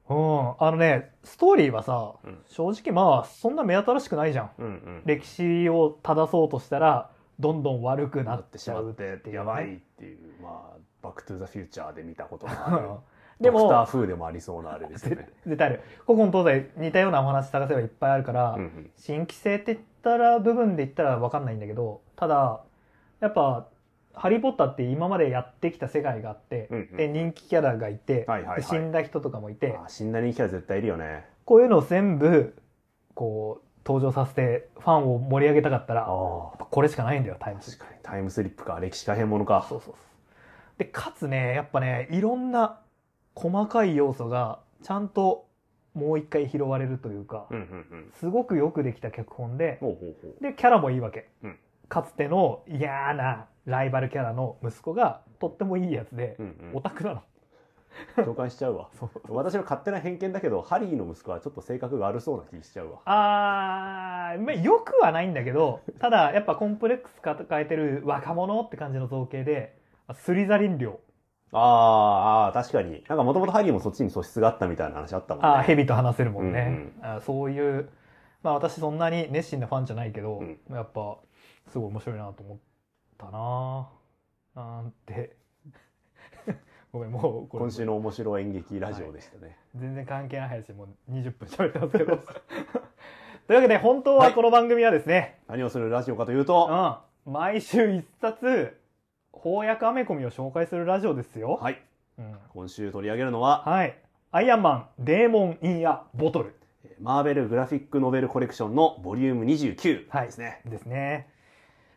[0.09, 0.53] うん。
[0.59, 2.39] あのねストーリーはさ、うん。
[2.47, 4.49] 正直まあそんな目新しくないじゃん。
[4.57, 5.01] うんうん。
[5.05, 9.17] 歴史を正そうとしたらどんどん悪くなってしまうっていうね。
[9.19, 10.17] てやばいっていう。
[10.41, 12.89] まあバックトゥザフューチャーで見たことがある。
[13.39, 15.29] でドクターも風でもありそうなあれですよね。
[15.45, 22.61] 絶対ある古今東西似たようなお話探せばいっぱいあるから、うんうん新規性って言ったら部分で言ったら分かんないんだけどただ
[23.19, 23.67] やっぱ
[24.17, 28.61] ハリー・ポッターって今までやってきた世界があって、うんうんで人気キャラがいて、はいはいはい。
[28.61, 31.25] で死んだ人とかもいて、あ死んだ人気キャラ絶対いるよね。
[31.45, 32.55] こういうのを全部
[33.13, 37.85] こう登場させてファンを盛り上げたかったらこれしかないんだよタイムスリップ。
[38.03, 39.95] タイムスリップか歴史改変ものかそうそう。
[40.77, 42.79] でかつねやっぱねいろんな
[43.33, 45.47] 細かい要素がちゃんと
[45.93, 47.65] もう一回拾われるというか、うんうんう
[48.01, 48.11] ん。
[48.19, 50.43] すごくよくできた脚本でほうほうほう。
[50.43, 51.57] でキャラもいいわけ、うん。
[51.87, 57.15] かつての嫌なライバルキャラの息子がとってもいいやつで、うんオタクなの。
[57.15, 57.21] うん
[58.15, 58.89] 共感しちゃうわ。
[59.27, 62.99] 私の勝手な偏見だけどハリーの息子はちょっと性格が悪そうな気しちゃうわ。
[63.05, 69.79] あーまあよくはないんだけどただやっぱコンプレックス抱えてる若者って感じの造形で
[70.13, 70.99] スリザリン寮
[71.51, 71.59] あー
[72.49, 73.03] あー確かに。
[73.07, 75.49] なんかもともとハリーもそっちに素質があったみたいな話あったもんね。
[75.49, 77.03] あー蛇と話せるもんね、うん。
[77.03, 77.89] あーそういう
[78.43, 80.59] まあ私そんなに熱心なファンじゃないけど、うん。
[80.69, 81.17] やっぱ
[81.71, 82.57] すごい面白いなと思っ
[83.17, 83.89] たな
[84.55, 85.35] なんて。
[86.93, 92.17] ごめんもう今週の面白演劇ラジオでしたね、全然関係ない話もう20分喋ってますけど。
[93.47, 98.77] というわけで本当はこの番組はですね、何をするラジオかというと、うん、毎週一冊
[99.33, 101.81] 翻訳アメコミを紹介するラジオですよ、はい。
[102.17, 102.37] うん。
[102.49, 103.97] 今週取り上げるのははい。
[104.31, 106.55] アイアンマンデーモン・イン・ア・ボトル。
[106.99, 110.25] マーベルグラフィックノベルコレクションのボリューム29はい。
[110.27, 111.29] ですね、ですね。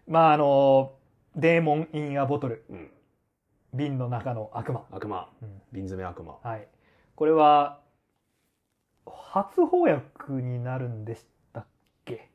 [0.06, 0.92] まああの
[1.36, 2.90] デーモン・イン・ア・ボトルうん、
[3.72, 5.28] 瓶の中の悪魔、悪魔。
[5.42, 5.48] うん。
[5.72, 6.38] 瓶詰め悪魔。
[6.42, 6.66] はい。
[7.14, 7.80] これは
[9.06, 11.66] 初翻訳になるんでしたっ
[12.04, 12.28] け？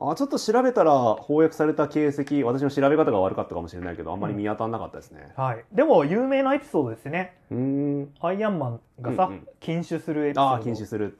[0.00, 5.32] あちょっと調べたら翻訳された形跡私の調べ方が悪かったかもしれないけどあんまり見当たらなかったですね。
[5.36, 5.64] はい。
[5.72, 7.38] でも有名なエピソードですね。
[7.50, 8.14] うーん。
[8.20, 9.48] アイアンマンがさ、うんうん。
[9.60, 10.50] 禁酒するエピソード。
[10.50, 11.18] ああ禁止する。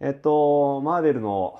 [0.00, 1.58] えっとマーベルの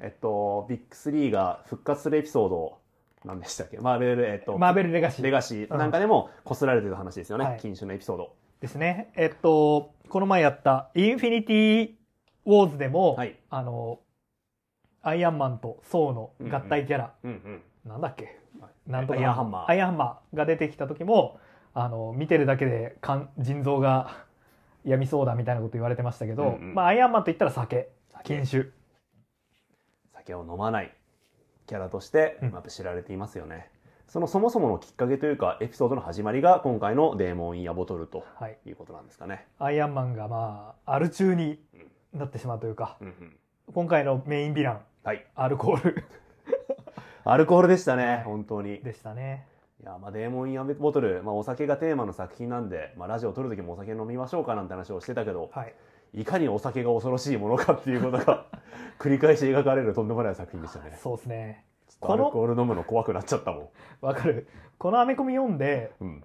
[0.00, 0.86] えっとビッグ
[1.18, 2.78] 3が復活するエピソード
[3.26, 3.78] 何でしたっけ？
[3.78, 7.60] マーベルえっとマーベルレガシーレガシーなんかでもこすられてる話ですよね、はい。
[7.60, 8.32] 禁酒のエピソード。
[8.60, 9.10] ですね。
[9.16, 11.90] えっとこの前やったインフィニティ
[12.46, 13.36] ウォーズでも、はい。
[13.50, 13.98] あの
[15.02, 17.62] アイアンマンとソーの合体キャラ、うんうん。
[17.90, 18.38] なんだっけ？
[18.60, 18.90] はい。
[18.90, 19.18] なんとか。
[19.18, 19.70] アイアンハンマー。
[19.70, 21.38] アイアンマーが出てきた時も
[21.74, 24.24] あの見てるだけで肝腎臓が
[24.84, 26.74] 病みそうだみたいなこと言われてましたけど、うんうん。
[26.74, 27.90] まあ、アイアンマンといったら酒。
[28.12, 28.34] 酒。
[28.36, 28.70] 禁酒。
[30.14, 30.94] 酒を飲まない
[31.66, 32.50] キャラとしてうん。
[32.52, 33.70] やっぱ知られていますよね、
[34.08, 38.58] そのそもそものきっかけというかエピソードの始まりが今回のデーモン・イン・ヤボトルとはい。
[38.66, 41.60] いうことなんですかね、アイアンマンがまあアル中に
[42.12, 43.36] なってしまうというかうんうん。
[43.74, 45.26] 今回のメインヴィランはい。
[45.34, 46.04] アルコール。
[47.24, 48.22] アルコールでしたね、はい。
[48.22, 48.80] 本当に。
[48.82, 49.46] でしたね。
[49.82, 55.74] いやまあデーモン・イン・ヤボトル、まあ、お酒がテーマの作品なんで、まあ、ラジオを撮る時もお酒飲みましょうかなんて話をしてたけどはい
[56.14, 58.46] いかにお酒が恐ろしいものかっていうことが
[58.98, 60.96] 繰り返し描かれるとんでもない作品でしたね。
[61.00, 61.64] そうですね。
[62.00, 64.48] アルコール飲むの怖くなっちゃったもわかる。
[64.78, 66.24] このアメコミ読んでん、うん、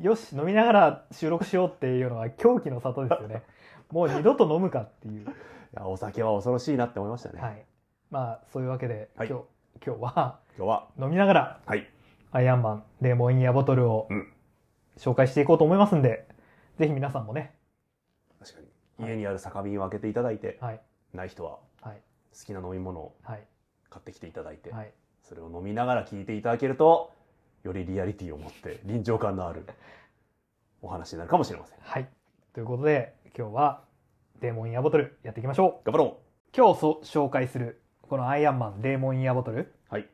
[0.00, 3.42] よし飲みながら収録しようっていうのは狂気の里ですよね。
[3.90, 5.24] もう二度と飲むかっていう。
[5.24, 5.26] い
[5.74, 7.64] やお酒は恐ろしいなって思いましたね、はい。
[8.10, 9.28] まあそういうわけで、はい。
[9.28, 9.44] 今日
[9.84, 11.88] 今日は今日は飲みながらはい。
[12.30, 14.32] アイアンマンデーモンインやボトルをうん。
[14.98, 16.26] 紹介していこうと思いますんで、
[16.78, 17.54] ぜひ皆さんもね
[19.06, 20.80] 家にある酒瓶を開けていただいて、はい。
[21.14, 22.00] ない人ははい。
[22.38, 23.46] 好きな飲み物をはい。
[23.90, 24.92] 買ってきていただいて、はい。
[25.22, 27.12] それを飲みながら聞いていただけると
[27.62, 29.66] よりリアリティを持って臨場感のある
[30.82, 31.78] お話になるかもしれません。
[31.80, 32.08] はい。
[32.52, 33.82] ということで今日は
[34.40, 35.86] デーモンインやボトルやっていきましょう。
[35.86, 36.18] 頑張ろ
[36.56, 39.60] 今日そ紹介するこのアイアンマンデーモンインやボトル。
[39.60, 40.08] うはい。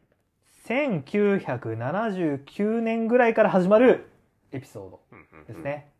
[0.67, 4.09] 1979年ぐらいから始まる
[4.53, 5.01] エピソード
[5.47, 5.91] ですね。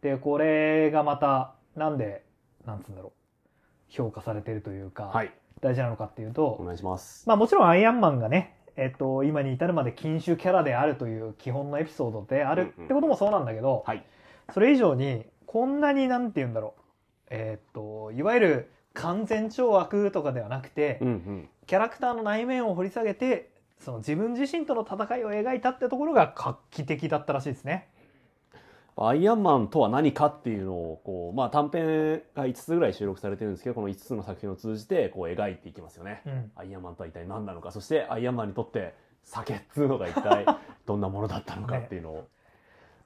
[0.00, 2.24] で、これがまた、なんで、
[2.66, 3.12] なんつうんだろう、
[3.88, 5.32] 評価されてるというか、はい。
[5.60, 7.28] 大事なのかっていうおと、願いします。
[7.28, 14.04] まあもちろんアイアンマンがね、えっと、今に至るまで禁酒キャラであるという基本のエピソードであるってこともそうなんだけど、はい。
[14.54, 16.80] それ以上に、こんなになんて言うんだろう、
[17.30, 21.48] えっと、いわゆる完全懲悪とかではなくて、うんうん。
[21.66, 27.88] キャラクターの内面を掘り下げて、その自分自身との戦いを描いたってところが画期的だったらしいですね。
[28.96, 36.52] アイアンマンとは何かっていうのをこう、まあ、短編が5つぐらい収録されてるんですけどこの5つの作品を通じてこう描いていきますよね、うん。
[36.56, 40.44] アイアンマンとは一体何なのかそしてアイアンマンにとって酒っつうのが一体
[40.86, 42.28] どんなものだったのかっていうのを、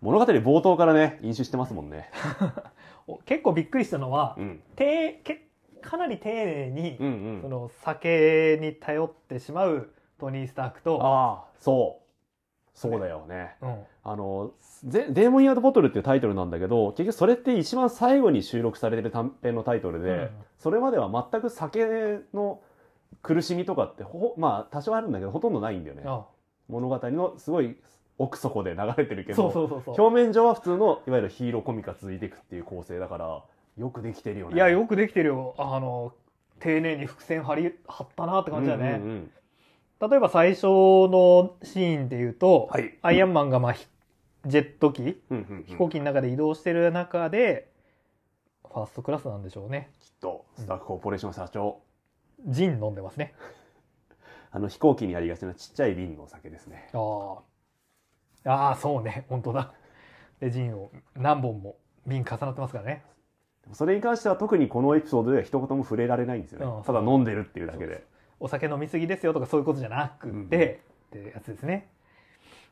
[0.00, 2.10] 物語冒頭からね飲酒してますもんね、
[3.06, 5.48] お結構びっくりしたのは、うん、てけ
[5.82, 7.42] かなり丁寧に、うんうん。
[7.42, 12.04] その酒に頼ってしまうトニー・スタークと、ああそう。
[12.74, 13.56] そうだよね。
[13.60, 14.52] うん、あの
[14.84, 20.30] ゼデーモン・イヤード・ボトルっていうタイトルなんだけど結局それって一番最後に収録されてる短編のタイトルで、うん。
[20.58, 22.60] それまでは全く酒の
[23.22, 26.02] 苦しみとかってほほまあ多少あるんだけどほとんどないんだよね。
[26.04, 26.26] あ。
[26.68, 27.76] 物語のすごい
[28.18, 29.48] 奥底で流れてるけど
[29.86, 33.42] 表面上は普通のいわゆるヒーローコミが続いていくっていう構成だから
[33.76, 34.54] よくできてるよね。
[34.54, 35.54] いやよくできてるよ。
[35.58, 36.12] あの
[36.60, 39.30] 丁寧に伏線張り張ったなって感じだね、うんうん
[40.00, 40.10] うん。
[40.10, 42.98] 例えば最初のシーンで言うと、はい。
[43.02, 43.86] アイアンマンがまあひ
[44.46, 45.64] ジェット機うんうんうん。
[45.66, 47.70] 飛行機の中で移動してる中で、
[48.68, 49.90] ファーストクラスなんでしょうね。
[50.00, 51.80] きっとスタッフコーポレーション社長、
[52.46, 53.34] ジン飲んでますね。
[54.50, 56.88] あの飛行機にありがちなちっちゃい瓶のお酒ですね。
[56.92, 57.38] あ
[58.44, 59.26] あああそうね。
[59.28, 59.72] 本当だ。
[60.40, 61.76] でジンを何本も
[62.06, 63.04] 瓶重なってますからね。
[63.72, 68.04] それに関しては特にこのエピソードでは一言も触れられないんですよね、うんただ飲んでるっていうだけで。
[68.40, 71.88] お酒飲みすぎですよとかそういうことじゃなくうんて、ってやつですね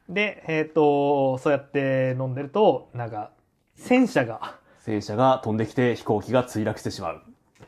[0.09, 3.31] でえっ、とそうやって飲んでるとなんか
[3.75, 7.23] 戦車が戦車が飛んできて飛行機が墜落してしまう。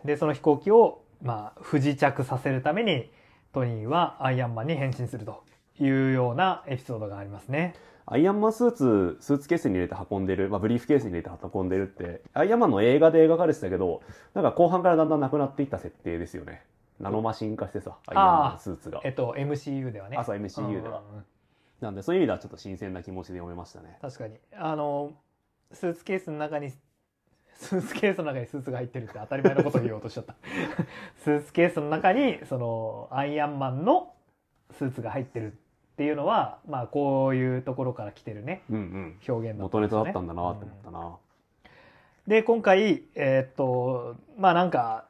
[0.04, 3.10] でその飛行機をまあ不時着させるために
[3.52, 5.44] トニーはアイアンマンに変身すると
[5.78, 7.74] いうようなエピソードがありますね。
[8.06, 14.02] アイアンマンスーツスーツケースに入れて運んでる、まあ、ブリーフケースに入れて運んでるってアイアンマンの映画で描かれてたけど
[14.34, 16.62] なんか後半からだんだんなくなっていった設定ですよね。
[17.00, 19.00] ナノマシン化してさアイアンマンスーツが。
[19.04, 20.16] えっと MCU ではね。
[20.18, 21.00] あそう MCU では。
[21.00, 21.24] うんうんうん
[21.84, 23.98] なんでそういう意味ではちょっと新鮮な気持ちで読めましたね。
[24.00, 24.36] 確かに。
[24.56, 25.12] あの
[25.70, 26.70] スーツケースの中に
[27.52, 30.34] スーツケースの中にスーツが入ってるって当たり前のことを言おうとしちゃった。
[31.22, 34.14] スーツケースの中にそのアイアンマンの
[34.72, 35.56] スーツが入ってるっ
[35.96, 38.62] ていうのはまあこういうところから来てるね。
[38.70, 39.18] うんうん。
[39.28, 41.16] 表現だ元ネタだったんんだなって思ったな、
[42.26, 45.06] で今回えーっとまあなんか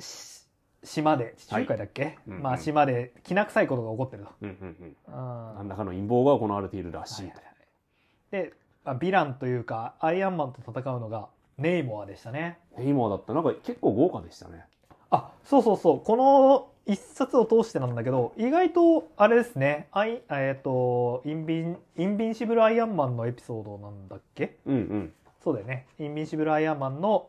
[0.00, 0.37] し
[0.84, 2.42] 島で地中海だっけ、うんうん。
[2.42, 4.96] まあ島できな臭いことが起こってると、うんうんうん。
[5.08, 8.44] うん何らかの陰謀が行われているらしいと、はいはいはい。
[8.48, 8.52] で、
[8.84, 12.58] まあ、ヴィランというかアイアンマンと戦うのがネイモアでしたね。
[12.78, 13.34] 今だった。
[13.34, 14.64] なんか結構豪華でしたね。
[15.10, 16.00] あそうそうそう。
[16.00, 19.88] この一冊を通してなんだけど意外とあれですね。
[19.90, 24.58] アイえっ、とインビンインビンシブルアイアンマンのエピソードなんだっけ？
[24.64, 25.12] うんうん。
[25.42, 25.86] そうだよね。
[25.98, 27.28] インビンシブルアイアンマンの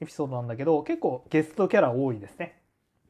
[0.00, 2.58] エピソードなんだけど結構ゲストキャラ多いですね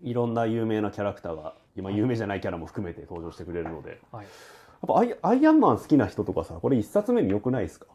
[0.02, 3.90] いろんな有名なキャラクターが今有名じゃないキャラも含めて登場してくれるので。
[3.90, 4.26] やっはい
[4.86, 7.86] ぱアイアイアンマン好きな人とかさこれ一冊目に良くないですか？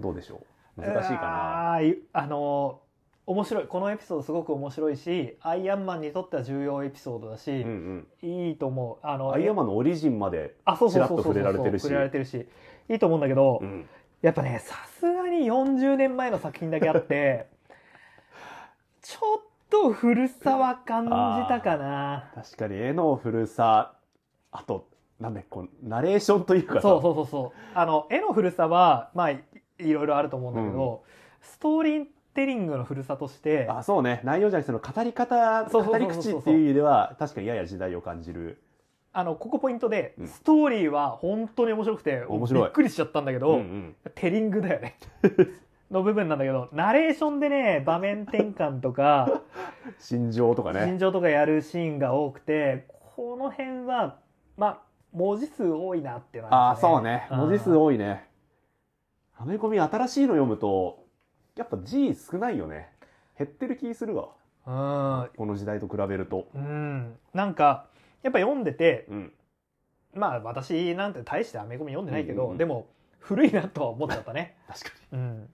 [0.00, 0.42] どうでしょ
[0.78, 0.80] う？
[0.80, 1.78] 難しいかな。
[2.14, 2.82] あのー
[3.24, 3.66] 面白い。
[3.68, 9.06] このエピソードすごく面白いしアイアンマンにとっては重要エピソードだし、うんいいと思う。
[9.06, 11.34] あのうんアイアンマンのオリジンまであそうそうそうそうそう。
[11.34, 11.82] ちらっと触れられてるし。
[11.82, 12.46] 触れられてるし。
[12.88, 13.86] いいと思うんだけど、うん。
[14.22, 17.46] やっぱねさすがに40年前の作品だけあって
[19.02, 19.40] ちょっ
[19.72, 21.10] と古さは感じ
[21.48, 22.30] たかな。
[22.34, 23.94] 確かに絵の古さ
[24.50, 24.86] あと
[25.18, 26.82] なんだこうナレーションというかさ。
[26.82, 27.58] そうそうそうそう。
[27.74, 29.42] あの絵の古さはまあい
[29.78, 31.04] いろいろあると思うんだけど、
[31.40, 32.04] ストーリー
[32.34, 34.20] テリングの古さとしてあそうね。
[34.24, 38.60] 内容じゃなくてその語り方語り口っていう意味では確かにやや時代を感じる。
[39.14, 40.28] あのここポイントで、うん。
[40.28, 42.62] ストーリーは本当に面白くて面白い。
[42.64, 43.96] びっくりしちゃったんだけど、うんうん。
[44.14, 44.98] テリングだよね
[45.92, 49.42] の部分なんだけどナレーションでね場面転換とか
[50.00, 50.80] 心情とかね。
[50.86, 54.18] 心情とかやるシーンが多くてこの辺は
[54.56, 54.78] まあ
[55.12, 57.28] 文字数多いなっていうのあはあそうね。
[57.30, 57.38] うん。
[57.38, 58.26] 文字数多いね。
[59.36, 61.04] アメコミ新しいの読むと
[61.56, 62.90] やっぱ字少ないよね。
[63.38, 64.30] 減ってる気するわ。
[64.66, 65.30] うん。
[65.36, 66.48] この時代と比べると。
[66.54, 67.18] うん。
[67.34, 67.86] なんか
[68.22, 69.32] やっぱ読んでてうん。
[70.14, 72.58] まあ私なんて大してアメコミ読んでないけど、うんうんうん。
[72.58, 72.86] でも
[73.22, 75.48] 古いなとは思っちゃったね、 確かうん、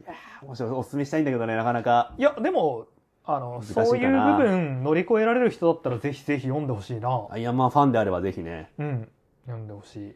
[0.00, 2.14] にいやー面白いおすすめしたいんだけどねなかなか。
[2.18, 2.86] いやでも
[3.24, 7.26] あのそういう部分乗り越えられる人だったらぜひぜひ読んでほしいな。
[7.30, 8.70] アイアンマンファンであればぜひね。
[8.78, 9.08] うん
[9.46, 10.14] 読んでほしい。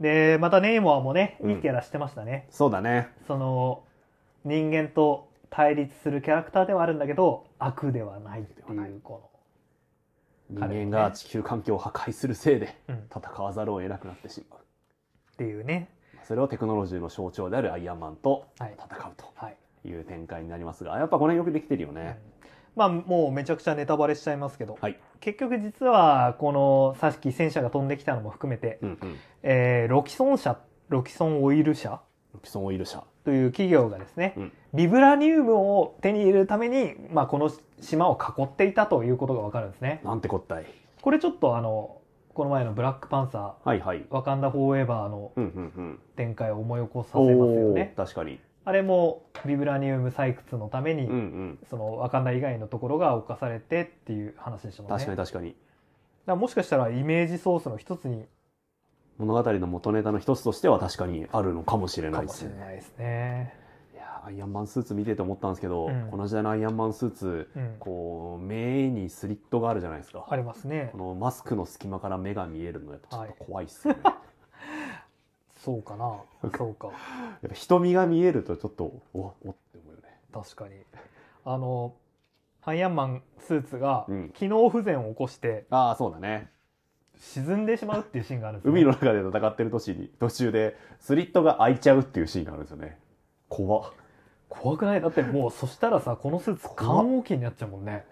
[0.00, 1.50] でまたネイモアもねうん。
[1.52, 3.08] いいキャラしてましたね、そうだね。
[3.26, 3.82] その
[4.44, 8.96] 人間と対立するキャラクターではあるんだけど悪ではないっていい。
[8.96, 9.30] うこ
[10.50, 10.86] 人彼もね。
[10.86, 14.60] 間が地球環境を破壊するせいでの、うん、戦わざるを得なくなってしまう。
[14.60, 15.88] っていうね
[16.26, 18.74] それをテクノロジーの象徴であるアイアンマンとはい。
[18.76, 19.56] 戦うとはい、
[19.88, 22.18] いう展開になりますがやっぱこの辺よくできてるよね、
[22.76, 24.98] まあもうめちゃくちゃネタバレしちゃいますけど、はい。
[25.20, 29.18] 結局実はこのさっき戦車が飛んできたのも含めて、うんうん。
[29.42, 30.58] えーロキソン社
[30.88, 32.00] ロキソンオイル社
[32.32, 34.52] ロキソンオイル社という企業がですね、うん。
[34.74, 40.00] ビブラニウムを手に入れるために、まあ、この島を囲っていたということがわかるんですね。
[40.04, 40.66] なんてこったい。
[41.00, 41.98] これちょっとあの
[42.34, 43.98] この前のブラックパンサはいはい。
[43.98, 45.32] ーワカンダ・フォーエバーの
[46.16, 47.94] 展開を思い起こさせますよね。
[47.96, 48.40] 確かに。
[48.64, 51.58] あれもビブラニウム採掘のために、うんうん。
[51.70, 54.96] そのワカンダ以外のところが侵されてっていう話でしたもんね。
[54.96, 55.54] 確かに確かに。
[56.26, 58.24] だもしかしたらイメージソースの一つに
[59.18, 62.58] 物語の元ネタの一つとしては確かにあるのかもしれなかもしいですね。
[62.58, 63.63] れないですね。
[64.26, 66.08] アイアンマンスーツ見てて思ったんですけど、うん。
[66.10, 70.26] この時代のアイアンマンスーツうん、こう目にスリットがあるじゃないですか。
[70.28, 70.90] ありますね。
[70.92, 70.98] こ。
[70.98, 74.00] のマスクの隙間から目が見えるのやっぱちょっと怖いっすよね、
[75.56, 76.20] そうかな。
[76.56, 76.88] そうか。
[76.88, 76.92] や
[77.46, 80.18] っぱ瞳が見えるとちょっとおおって思うよね。
[80.32, 80.74] 確かに。
[81.44, 81.94] あの
[82.62, 84.30] アイアンマンスーツがうん。
[84.30, 86.50] 機能不全を起こしてああそうだね。
[87.16, 88.80] 沈んでしまうっていうシーンがあるんですよね。
[88.80, 92.98] 海の中で戦ってる途中に途中でスリットが開いちゃうっていうシーンがあるんですよね。
[93.48, 93.92] 怖っ
[94.60, 95.00] 怖くない？
[95.00, 98.04] だってもうそしたらさこのスーツ缶置きになっちゃうもんね。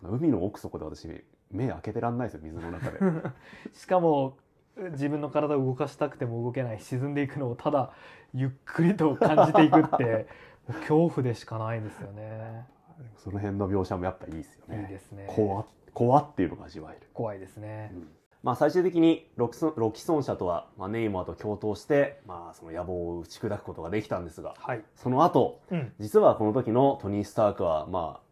[0.00, 1.08] この海の奥底で私
[1.50, 2.98] 目開けてらんないですよ水の中で。
[3.72, 4.36] しかも
[4.92, 7.92] 自分の体を動かしたくても動けない沈んでいくのをただ
[8.32, 10.26] ゆっくりと感じていくって
[10.66, 12.66] 恐怖でしかないですよね。
[13.16, 14.82] その辺の描写もやっぱいいですよね。
[14.82, 15.26] いいですね。
[15.28, 17.08] 怖っ怖っていうのが味わえる。
[17.14, 17.92] 怖いですね
[18.44, 28.24] まあ、最終的にロキソンロキソン社とは、まあ、ネイマーと共闘して、まあ、その野望を打ち砕くことができたんですがはい、その後うん、実はこの時のトニー・スタークは、まあ、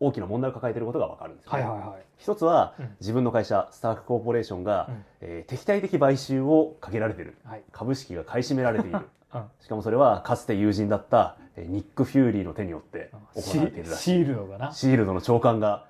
[0.00, 2.02] 大きな問題を抱えていることが分かるんですよね、はいはいはい。
[2.16, 2.96] 一つは、うん。
[3.00, 5.04] 自分の会社スタークコーポレーションが、うん。
[5.20, 7.36] えー敵対的買収をかけられている。
[7.44, 7.62] はい。
[7.70, 8.98] 株式が買い占められている。
[9.34, 9.44] うん。
[9.60, 14.04] しかもそれはかつて友人だったえーニック・フューリーの手によってシ行われているらしい。
[14.04, 14.72] シールドがな。
[14.72, 15.86] シールドの長官が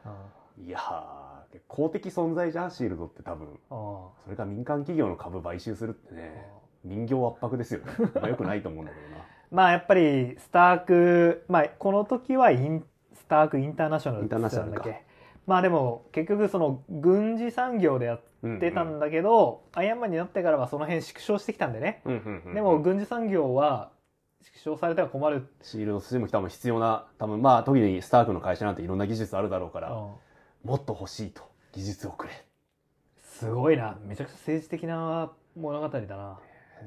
[0.59, 0.67] うん。
[0.67, 1.30] いやー
[1.67, 3.49] 公的存在じゃんシールドって多分。
[3.49, 6.47] うんそれが民間企業の株買収するってね
[6.85, 9.25] 民業圧迫ですよね、 まあ、よくないと思うんだけどな。
[9.51, 15.03] まあやっぱりスターク、まあこの時はインスタークインターナショナルって言ってたんだけ
[15.47, 18.21] まあでも結局その軍事産業でやっ
[18.61, 22.03] てたんだけど、アイアンマンになってからはその辺縮小してきたんでね。
[22.05, 23.91] うんうんうんでも軍事産業は
[24.43, 25.49] 縮小されては困る。
[25.63, 30.11] シールドとしても多分必要な多分まあ特にスタークの会社なんていろんな技術あるだろうから、うん
[30.65, 31.43] もっと欲しいと
[31.73, 32.45] 技術をくれ
[33.23, 33.97] すごいな。
[34.05, 36.39] めちゃくちゃ政治的な物語だな。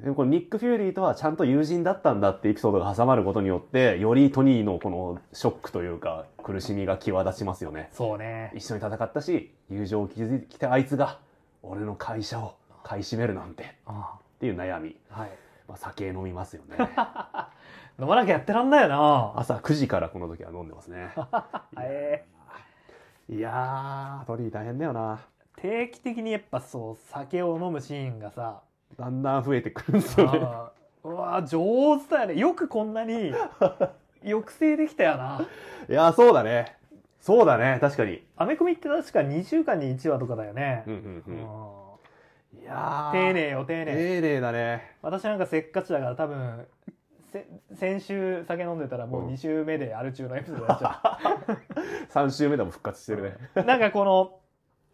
[0.02, 8.52] でもこのニック・フューリーとはちゃんと友人だったんだってエピソードが挟まることによってよりトニーのこのショックというか苦しみが際立ちますよねそうね。
[8.54, 11.18] 一緒に戦ったし友情を築いてきたあいつが
[11.62, 15.30] 俺の会社を買い占めるなんてっあていう悩み、はい。
[15.68, 16.76] まあ、酒飲みますよね
[17.98, 19.32] 飲まなきゃやってらんないよな。
[19.36, 21.14] 朝9時からこの時は飲んでますね
[21.80, 22.24] え
[23.28, 24.26] いやー。
[24.26, 25.20] トニー大変だよな。
[25.56, 28.60] ー定期的にやっぱそう酒を飲むシーンがさ、
[28.98, 30.40] だんだん増えてくるんですよね。
[31.04, 32.34] うわ上手だよね。
[32.36, 33.32] よくこんなに
[34.24, 35.46] 抑制できたよな。
[35.88, 36.76] いやーそうだね。
[37.20, 38.22] そうだね確かに。
[38.36, 41.34] アメコミって確か2週間に1話とかだよね、うんうんうん。
[42.54, 42.62] うん。
[42.62, 43.12] いやー。
[43.12, 43.92] 丁寧よ丁寧。
[43.94, 44.96] 丁寧だね。
[45.00, 46.92] 私なんかせっかちだから多分せ
[47.74, 49.34] 先週酒飲んでたらもううん。
[49.34, 51.18] 2週目でアル中のエピソードやっちゃ
[52.12, 53.36] 3 週目でも復活してるね。
[53.56, 54.38] うなんかこの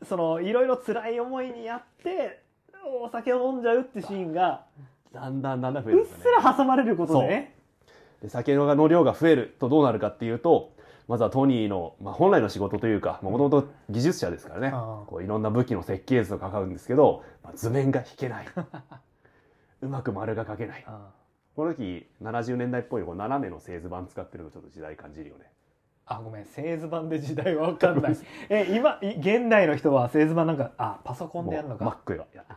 [0.03, 2.42] そのいろいろ辛い思いにやって
[3.03, 4.64] お酒を飲んじゃうってシーンが
[5.12, 7.29] だんだんだんだん増えるうんっですら挟まれることで。
[7.29, 7.57] ね
[8.22, 10.74] で酒の量が増えるとどうなるかっていうと
[11.09, 14.70] まずはトニーの、まあ、本来の仕事というかもともと技術者ですからね。
[14.70, 18.46] こういろんな武器の設計図を書くんですけど、まあ、図面が引けない。
[19.83, 20.85] うまく丸が描けない。
[20.87, 21.09] あ
[21.60, 25.44] この時70年代っぽいこう斜めの製図板使ってるのちょっと時代感じるよね。
[26.06, 28.16] あごめん製図版で時代は分かんない。
[28.48, 31.84] え今い現代の人は製図版なんかあパソコンでやるのか？
[31.84, 32.52] マックがやって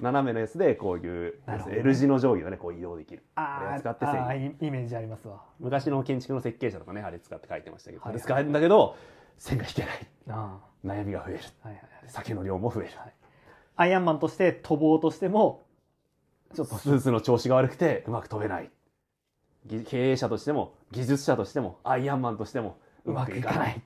[0.00, 1.64] 斜めのやつでこういうね。
[1.68, 3.22] L 字の定規がねこう移動できる。
[3.36, 5.44] あれ使ってあ線イイメージありますわ。
[5.60, 8.96] 昔の建築の設計者とかねあれ使って書いてましたけど、はいあれ使えるんだけど
[9.36, 9.90] 線が引けない。
[10.30, 11.40] あ悩みが増える。
[11.62, 12.08] あはいはいはい。
[12.08, 12.90] 酒の量も増える。
[13.76, 15.65] アイアンマンとして飛ぼうとしても
[16.54, 18.70] ちょっとスーツの調子が悪くてうまく飛べない。
[19.66, 23.82] ぎ経営者としても技術者としてもアイアンマンとしてもうまくいかない。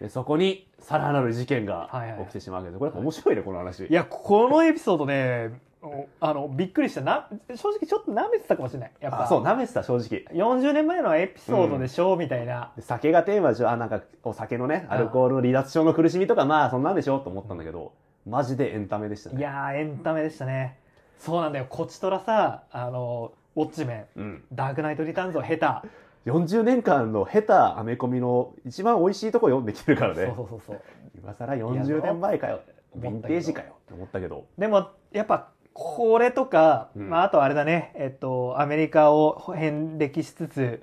[0.00, 1.90] でそこにさらなる事件が
[2.24, 3.86] 起きてしまうわけでこれ面白いねこの話。
[3.86, 7.00] いやこのエピソードねおあのびっくりした。
[7.00, 8.92] な正直ちょっと舐めてたかもしれない。
[9.00, 9.24] やっぱ。
[9.24, 10.24] あそう舐めてた正直。
[10.36, 12.72] 40年前のエピソードでしょ、みたいな。
[12.76, 17.20] で酒がテーマでしょあなんかお酒のねアルコールの離脱症の苦しみとかまあそんなんでしょ？
[17.20, 17.92] と思ったんだけど
[18.26, 19.38] マジでエンタメでしたね。
[19.38, 20.78] いやーエンタメでしたね
[21.18, 21.66] そうなんだよ。
[21.68, 24.20] こちとらさあのウォッチメン。
[24.20, 24.44] うん。
[24.52, 25.84] ダークナイトリターンズを経た、
[26.26, 30.26] 40年間の下手アメコミの一番美味しいとこ読んできてるからね。
[30.26, 30.80] そうそうそうそう。
[31.18, 32.60] 今更40年前かよ。
[32.98, 33.76] ヴィンテージかよ。
[33.84, 34.46] って思ったけど。
[34.58, 37.10] でもやっぱこれとか、うん。
[37.10, 37.92] まあ、あとあれだね。
[37.94, 40.82] えっとアメリカを遍歴しつつ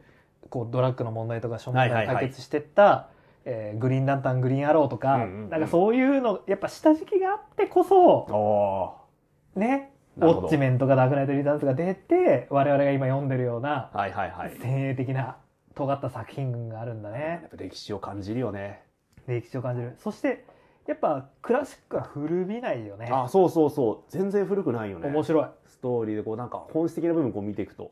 [0.50, 3.10] こうドラッグの問題とか諸問題を解決してった、
[3.46, 5.50] えーグリーンランタングリーンアローとか、うんうんうん。
[5.50, 8.94] なんかそういうのやっぱ下敷きがあってこそお
[9.60, 14.56] ねウォッチメンとかダークナイトリターンズが出て我々が今読んでるようなはいはいはい。
[14.60, 15.38] 先鋭的な
[15.76, 18.84] 尖った作品群があるんだやねっぱ歴史を感じるよね。
[19.28, 19.96] 歴史を感じる。
[19.98, 20.46] そして
[20.86, 23.10] やっぱクラシックは古びないよね。
[23.12, 24.12] あそうそうそう。
[24.12, 25.10] 全然古くないよね。
[25.10, 25.46] 面白い。
[25.66, 27.92] ストーリーでこうなんか本質的な部分こう見ていくと。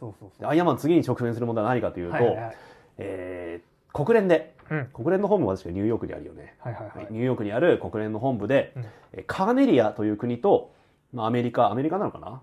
[0.00, 2.56] そうそうそでアイアンマン次に直面する問題は何かといううと、はいはいはい。
[2.98, 4.54] えー国連で。
[4.68, 4.86] うん。
[4.92, 6.98] 国連の本部は確かニューヨークにあるよね、はいはい。
[6.98, 7.06] はい。
[7.10, 8.84] ニューヨークにある国連の本部で、うん。
[9.12, 10.72] えーカーネリアという国と、
[11.16, 12.42] まあ、アメリカアメリカなのかな、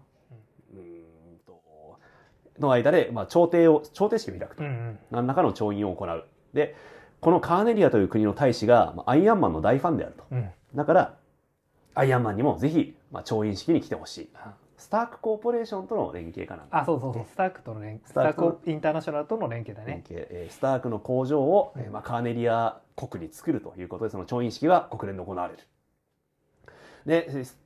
[2.59, 4.69] の間で、まあ、調停を、調停式を開くとうん。
[4.69, 4.99] うん。
[5.11, 6.26] 何らかの調印を行う。
[6.53, 6.76] で、
[7.21, 10.24] このカーネリアという国の大使が、まあアイアンマンの大ファンであると。
[10.32, 10.49] うん。
[10.76, 11.17] だから、
[11.93, 14.30] アイアンマンにもぜひ、まあ、調印式に来てほしい。
[14.78, 16.63] スタークコーポレーションとの連携かな。
[16.71, 17.26] あ、そうそうそう。
[17.32, 20.03] スタークとの連、スタースターククインターナショナルとの連携だね。
[20.03, 25.59] 連携えースタークの工場を、えまあ、カーネリア国に作るということで、その調印式が国連で行われる。
[27.05, 27.62] で、えー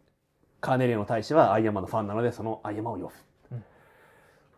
[0.67, 3.13] カーネリアの大使はアイアンマンのファンなので、そのアイアンマンを呼ぶ。
[3.53, 3.63] うん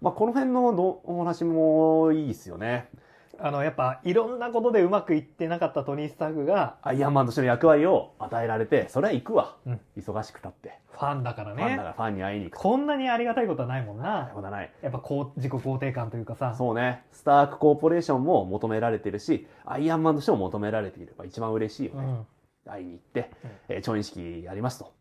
[0.01, 2.89] まあ、この辺ののお話もいいですよね。
[3.37, 9.55] あの、やっぱ、いろんなことでうまくいってなかったトニー・スタークが、アイアンマンとしての役割を与えられて、それは行くわ。
[9.67, 10.79] うん忙しくたって。
[10.91, 11.83] ファンだからファンだかね。
[11.83, 12.63] らファンに会いに行くと。
[12.63, 14.31] こんなにありがたいことはないもんな。
[14.33, 14.71] ことはない。
[14.81, 16.55] やっぱこう、自己肯定感というかさ。
[16.55, 17.03] そうね。
[17.11, 21.13] スタークコーポレーションも求められてるし、アイアンマンとしても求められている。
[21.17, 22.03] まあ、一番嬉しいよね。
[22.03, 22.27] うん。
[22.65, 24.98] 会いに行ってうん、えー調印式やりますと。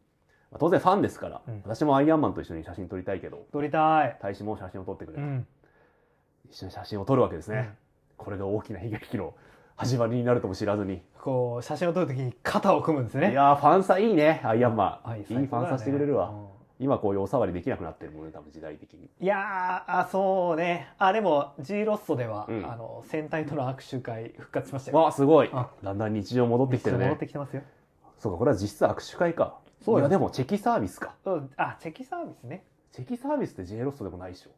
[0.51, 4.17] まあ当然ファンですから、うん私もアイアンマンと一緒に写真撮りたいけど、撮りたい。
[4.23, 5.23] 大使も写真を撮ってくれる。
[5.23, 5.47] うん。
[6.51, 7.75] 一緒に写真を撮るわけですね。
[8.17, 9.35] これが大きな悲劇の
[9.77, 11.03] 始まりになるとも知らずに。
[11.21, 13.31] こう、写真を撮るときに肩を組むんですね。
[13.31, 15.09] いやー、ファンサいいね、アイアンマン。
[15.09, 16.31] はいいいファンサしてくれるわ。
[16.31, 19.11] うん今こういうお触りできなくなってるもんね、多分時代的に。
[19.21, 20.93] いやー、あ、そうね。
[20.99, 24.99] あ、でも、G ロッソでは、うんあの、戦隊との握手会復活しましたよ。
[24.99, 25.71] わあ、すごいあ。
[25.83, 27.19] だんだん日常戻ってきてるね戻っ。
[27.19, 27.63] てきてますよ。
[28.21, 29.59] そうか、これは実質握手会か。
[29.85, 31.15] そうよいや、でもチェキサービスか。
[31.25, 32.65] うんあ、チェキサービスね。
[32.93, 34.51] チェキサービスって J ロストでもないでしょ。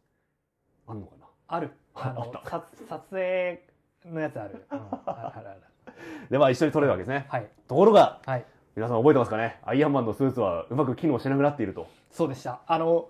[0.86, 1.26] あんのかな？
[1.48, 1.70] ある。
[1.94, 3.62] あのあったさ撮影
[4.06, 4.64] のやつある。
[4.70, 5.60] うん、あるあるある。
[6.30, 7.26] で、まあ一緒に撮れるわけですね。
[7.28, 7.48] はい。
[7.68, 8.44] ところが、はい。
[8.76, 9.58] 皆さん覚えてますかね？
[9.64, 11.86] アイアンマンのスーツはうまく機能しなくなっていると。
[12.10, 12.60] そうでした。
[12.66, 13.08] あの、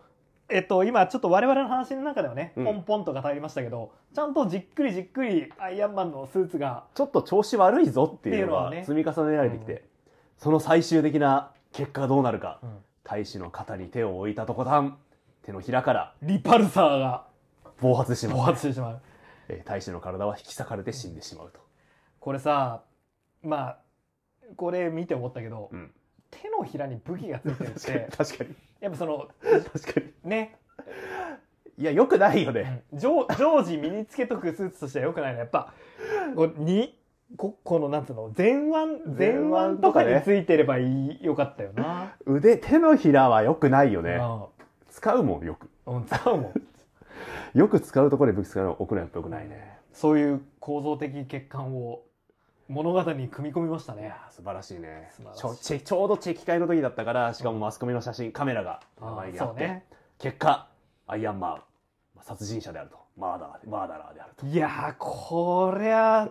[0.48, 9.84] えっと、今ちょっと我々の話の中ではね、うんポンポンと語りましたけど、ちゃんとじっくりじっくりアイアンマンのスーツが、ちょっと調子悪いぞっていうのが積み重ねられてきて、
[10.38, 12.60] その最終的な結果がどうなるか。
[12.62, 14.96] うん大使の肩に手を置いたとこたん、
[15.42, 17.26] 手のひらからリパルサーが
[17.80, 18.46] 暴発してし暴まう。
[18.52, 19.00] 発してしまう。
[19.48, 21.60] えー大使の体は引き裂かれて死んでしまうと。
[22.20, 22.82] これさ、
[23.42, 23.78] まあ、
[24.54, 25.90] これ見て思ったけど、うん。
[26.30, 28.54] 手のひらに武器がついてるっ確かにて、 確かに。
[28.80, 29.28] やっぱその、
[29.72, 30.30] 確かに。
[30.30, 30.58] ね、
[31.78, 32.84] いや、よくないよね。
[32.92, 35.72] 常常時身につけとくスーツとしては良くないのやっぱ
[36.36, 36.99] こうに
[37.36, 44.16] ここのなんつうの前腕前腕とかについてればいいよかったよな、腕、手のひらはよくないよね。
[44.16, 44.48] う
[44.90, 45.90] 使うもん、よく。
[45.90, 46.52] んうん、使うもん。
[47.58, 49.78] よく使うところで武器使うの置くのはよくないね。
[49.92, 52.02] そういう構造的欠陥を
[52.68, 54.14] 物語に組み込みましたね。
[54.30, 55.10] 素晴らしいね。
[55.34, 59.86] ちょチェちょうどチェキ会の時だったからしかもマスコミの写真カメラが前にあって、ね。
[60.18, 60.68] 結果
[61.06, 61.62] アイアンマン
[62.14, 62.98] まあ殺人者であると。
[63.16, 64.46] マーダーマーダラーであると。
[64.46, 66.30] いやーこりゃ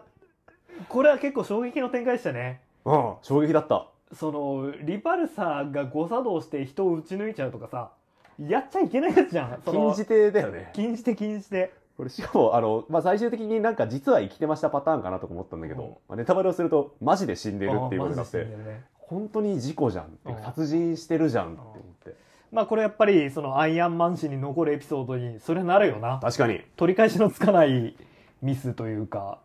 [0.87, 2.61] これは結構衝撃の展開でしたね。
[2.85, 3.87] うん衝撃だった。
[4.13, 7.91] そのリパルサーが誤作動して人を撃ち抜いちゃうとかさ
[8.39, 9.61] やっちゃいけないやつじゃん。
[9.63, 10.71] 禁じ手だよね。
[10.73, 15.89] 禁じて禁じてこれしかもあの、まあ、最終的になんか実は生きてましたパターンかなとか思ったんだけど、うん。
[15.89, 18.83] まあ、ネタバレをするとマジで死んでるっていうことになってね。
[18.97, 20.41] 本当に事故じゃんってうん。
[20.41, 22.15] 殺人してるじゃんって思って。
[22.51, 26.19] まあこれやっぱりそのアイアンマン誌に残るエピソードにそれなるよな。
[26.21, 26.61] 確かに。
[26.77, 27.95] 取り返しのつかない
[28.41, 29.39] ミスというか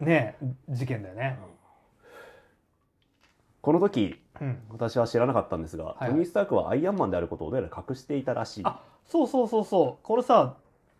[0.00, 0.36] ね
[0.68, 1.38] 事件だよね。
[3.60, 4.62] この時うん。
[4.70, 6.10] 私は知らなかったんですが、はい。
[6.10, 8.60] トニー・スタークはアイアンマンであることをどうやら隠していたらしい。
[8.64, 10.04] あそうそうそうそう。
[10.06, 10.56] これさ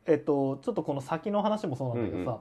[0.07, 2.41] えっとちょっとこの先の話もそうなんだけどさ、うんう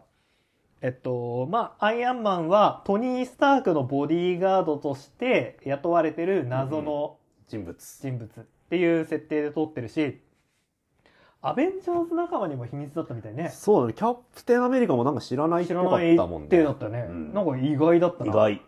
[0.82, 7.78] えっとまあアイアンマンはトニー・スタークのボディーガードとして雇われてる謎の人物。
[8.02, 10.22] 人物っていう設定で撮ってるし、
[11.46, 13.94] アベンジャーズ仲間にも秘密だったみたいねそうだね。
[13.94, 16.48] キャプテンアメリカもなんか知らないっぽかったもんね。
[16.50, 18.62] 体だったね、うんなんか意外だったな意外。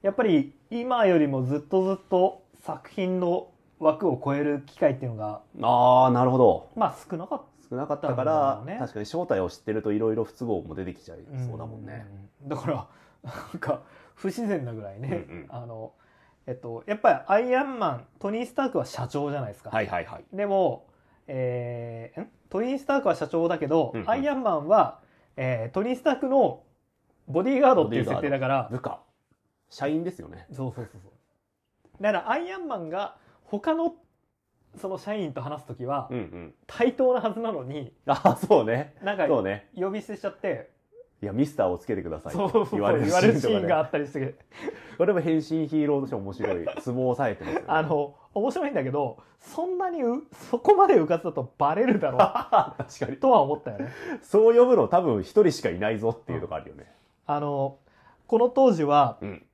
[0.00, 6.70] やっぱり今よりもずっとずっと作品の枠を超える機会っていうのがああ、なるほど。
[6.74, 12.06] まあ少なかっ少なかったかだろら、うね確かに正体を知ってるといろいろ不都合も出てきちゃいたそうだもんね。
[12.42, 12.86] うんだから
[13.24, 13.82] なんか
[14.14, 15.92] 不自然なぐらいね、うんうんあの
[16.46, 20.24] えっとやっぱりアイアンマントニー・スタークは社長じゃないですか、はいはいはい。
[20.32, 20.86] でも、
[21.26, 22.28] えーん？
[22.50, 25.00] トニー・スタークは社長だけど、うんうんアイアンマンは、
[25.36, 26.62] えートニー・スタークの
[27.28, 29.00] ボディーガードっていう設定だから部下。
[29.70, 30.46] 社員ですよね。
[30.52, 33.94] そうそうそうそうだからアイアンマンが他の
[34.76, 36.54] その社員と話す時はうんうん。
[36.66, 38.94] 対等なはずなのにああ、そうね。
[39.02, 39.68] なんかそうね。
[39.74, 40.70] 呼び捨てしちゃって
[41.22, 42.32] いや、ミスターをつけてください。
[42.32, 44.34] そうそうそう言われるシシーンがあったりして
[44.98, 46.64] これも変身ヒーローとして面白い。
[46.64, 47.66] 相撲を抑えてますよね。
[47.68, 52.20] あの面白いんだけどそんなにうそこまでうかつだとバレるだろう
[52.82, 53.16] 確かに。
[53.16, 56.92] とは思ったよねそう呼ぶの多分一人しかいないぞっていうとこあるよね。
[57.26, 57.78] あの
[58.26, 59.46] この当時はうん。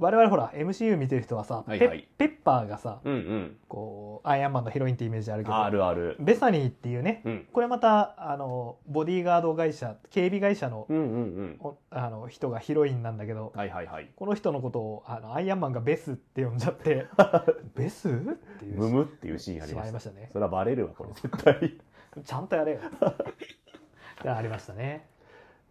[0.00, 3.56] 我々ほら MCU 見てる人はさ、はいはいペペッパーがさうんうん。
[3.68, 6.16] こうアイアンマンのヒロインってイメージあるけどあるある。
[6.18, 7.46] ベサニーっていうねうん。
[7.52, 11.06] これまたあのボディーガード会社警備会社の,うんうんう
[11.42, 11.56] ん。
[11.60, 14.10] お、あの人がヒロインなんだけどはいはいはい。
[14.16, 17.06] この人のことをあのアイアンマンがベスって呼んじゃって
[17.76, 18.12] ベスっ
[18.58, 19.92] ていうムムっていうシーンありしました。
[19.92, 21.76] ましたねそれはバレるわ、これ絶対。
[22.24, 22.80] ちゃんとやれよ
[24.24, 25.06] がありましたね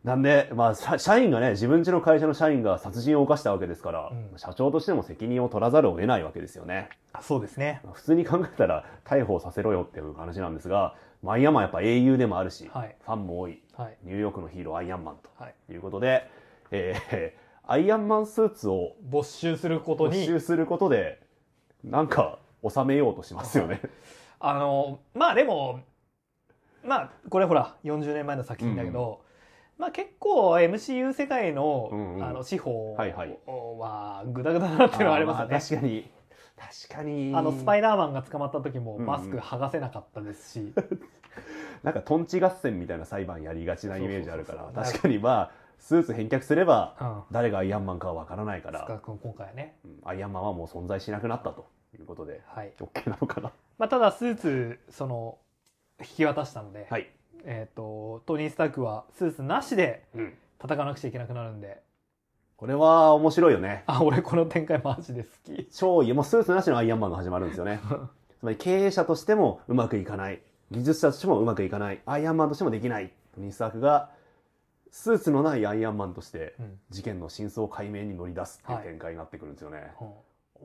[0.03, 4.37] なんで、まあ、社社員がね、自分家の会社の社員が殺人を犯したわけですから、うん。
[4.37, 6.89] 社長としても責任を取らざるを得ないわけですよね。
[7.11, 7.81] あそうですね。
[7.93, 12.95] 普通に考えたら逮捕させろよっていう話なんですが、マイアンマンやっぱ英雄でもあるし、はい。
[13.05, 13.97] ファンも多い、はい。
[14.03, 15.53] ニューヨークのヒーローアイアンマンはい。
[15.67, 16.29] ということで、
[16.71, 21.21] えー アイアンマンスーツを没収することに没収することで、
[21.83, 23.79] なんか収めようとしますよね。
[24.39, 25.81] あのまあでも
[26.83, 29.21] まあこれほら40年前の作品だけど、
[29.79, 31.89] まあ結構 MCU 世界の,、
[32.21, 33.39] あの司法はいはい。
[33.47, 35.57] はグダグダだなっていうのはありますよね。
[35.57, 36.11] 確かに。
[36.57, 37.33] 確かに。
[37.33, 40.73] あのスパイダーマンが捕まった時もマスク剥がせなかったですし、
[41.81, 50.01] なんかトンチ合戦みたいな裁判やりがちなイメージあるから確かにまあスーツ返却すればうん、誰がアイアンマンかはわからないから、今回はね、うん。
[50.03, 51.67] アイアンマンはもう存在しなくなったと
[51.97, 52.73] いうことではい。
[52.77, 53.53] OK なのかな？
[53.77, 55.37] まあ、ただスーツその
[56.01, 57.09] 引き渡したので、はい、
[57.43, 60.33] えー、とトニー・スタークはスーツなしでうん、
[60.63, 61.81] 戦わなくちゃいけなくなるんで。
[62.57, 63.83] これは面白いよね。
[63.87, 65.69] あ俺この展開マジで好き。
[65.71, 67.79] 超いいもうスーツなしのアイアンマンが始まるんですよね。
[68.39, 70.41] つまり経営者としてもうまくいかない。
[70.69, 72.01] 技術者としてもうまくいかない。
[72.05, 73.13] アイアンマンとしてもできない。
[73.33, 74.11] トニー・スタークが
[74.91, 76.79] スーツのないアイアンマンとしてうん。
[76.89, 80.07] 事件の真相解明に乗り出すっていうはい展開になってくるんですよね、うん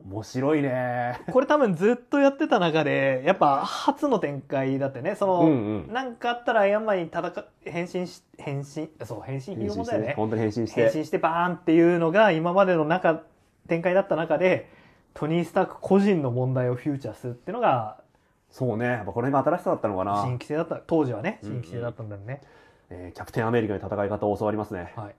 [0.03, 1.19] 面白いね。
[1.31, 5.15] これ多分ずっとやってた中でやっぱ初の展開だってね。
[5.15, 5.47] その、うん
[5.87, 5.93] うん。
[5.93, 8.89] なんかあったらアイアンマンに戦う変身し変身？
[9.03, 10.13] そう変身ヒーローもんだよね。
[10.15, 10.89] 本当に変身して。
[10.89, 13.23] 変身してバーンっていうのが今までの中
[13.67, 14.69] 展開だった中で
[15.13, 17.97] トニー・スターク個人の問題をフューチャーするっていうのが
[18.51, 18.85] そうね。
[18.85, 20.21] やっぱこれが新しさだったのかな。
[20.23, 20.75] 新規性だった。
[20.85, 21.53] 当時はねうんうん。
[21.55, 22.41] 新規性だったんだよね、
[22.89, 24.93] えーキャプテンアメリカに戦い方を教わりますね。
[24.95, 25.15] はい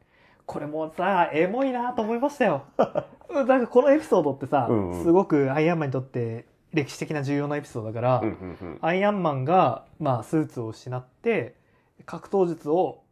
[0.46, 2.62] これもさエモいなと思いましたよ。
[3.34, 5.02] なんかこのエピソードってさ、うんうん。
[5.02, 8.78] すごくアイアンマンにとって歴史的な重要なエピソードだから、うんうんうん。
[8.80, 11.56] アイアンマンが、まあ、スーツを失って
[12.04, 13.02] 格闘術を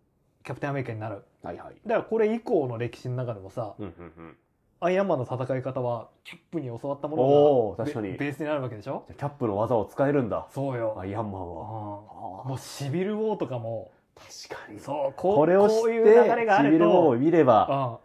[0.45, 1.24] キャプテンアメリカになる。
[1.43, 1.74] はいはい。
[1.87, 4.37] だからこれ以降の歴史の中でもさうんうんうん。
[4.80, 8.12] アイアンマンの戦い方はキャップに教わったものが確かに。
[8.12, 9.05] ベベースになるわけでしょ？
[9.09, 10.47] キャップの技を使えるんだ。
[10.51, 11.49] そうよ、アイアンマンうん。
[11.57, 14.81] はあもうシビル・ウォーとかもー確かに。
[14.81, 18.01] そうこうこれを知ってこういう流れがあるシビル王をと見れば。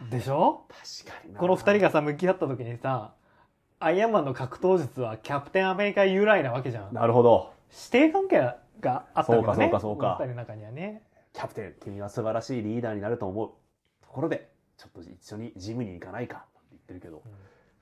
[0.00, 0.66] うんでしょ？
[0.68, 1.40] 確かにな。
[1.40, 3.14] この二人がさ向き合った時にさ
[3.80, 6.94] アイアンマンの格闘術はキャプテンアメリカ由来なわけじゃん。
[6.94, 7.52] なるほど。
[7.70, 9.42] 指定関係があったわけどね。
[9.42, 10.34] そうかそうかそうか。
[10.34, 11.02] 中にはね。
[11.32, 13.48] キャプテン君は素晴らしいリーダーになると思う。
[14.02, 17.32] ところでちょっと一緒にジムに行かないかって言ってるけどうん。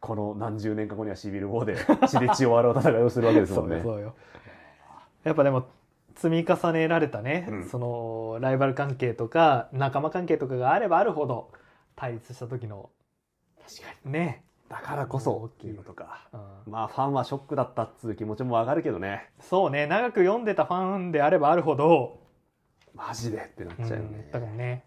[0.00, 1.76] この何十年か後にはシビル王で
[2.08, 3.80] 血で血を洗う戦いをするわけですもんね。
[3.82, 4.14] そうよ。
[5.24, 5.66] やっぱでも
[6.16, 7.68] 積み重ねられたね、うん。
[7.68, 11.50] そのライバル関係とか仲間関係とかがあればあるほど
[11.96, 12.90] 対立した時の
[13.66, 14.12] 確かに。
[14.12, 16.28] ね、だからこそっていうことか。
[16.32, 16.72] うん。
[16.72, 19.30] まあファンはショックだったっつう気持ちもわかるけどね。
[19.40, 19.86] そうね。
[19.86, 22.20] 長く読んでたファンであればあるほど、
[22.94, 24.84] マジでってなっうんちゃうよね、だからね。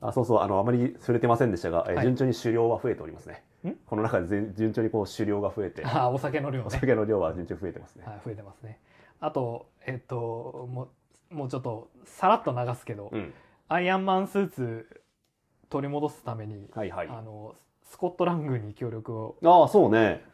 [0.00, 0.40] あそうそう。
[0.40, 2.04] あのあまり触れてませんでしたが、えーはい。
[2.04, 3.42] 順調に狩猟は増えておりますね。
[3.64, 3.72] ん？
[3.86, 5.84] この中で全順調にこう狩猟が増えて。
[5.84, 8.78] あお酒の量おね、酒の量は順調に増えてますね、はい、増えてますね
[9.20, 10.88] あとえっとも
[11.30, 13.32] うもうちょっとさらっと流すけど、うん。
[13.68, 15.02] アイアンマンスーツ
[15.68, 17.08] 取り戻すために、はいはい。
[17.08, 17.54] あの
[17.88, 20.24] スコットラングに協力をああそうね。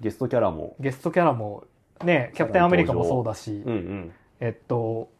[0.00, 0.76] ゲストキャラも。
[0.80, 1.64] ゲストキャラも
[2.04, 4.12] ねキャプテンアメリカもそうだし、うんうん。
[4.40, 5.10] えっと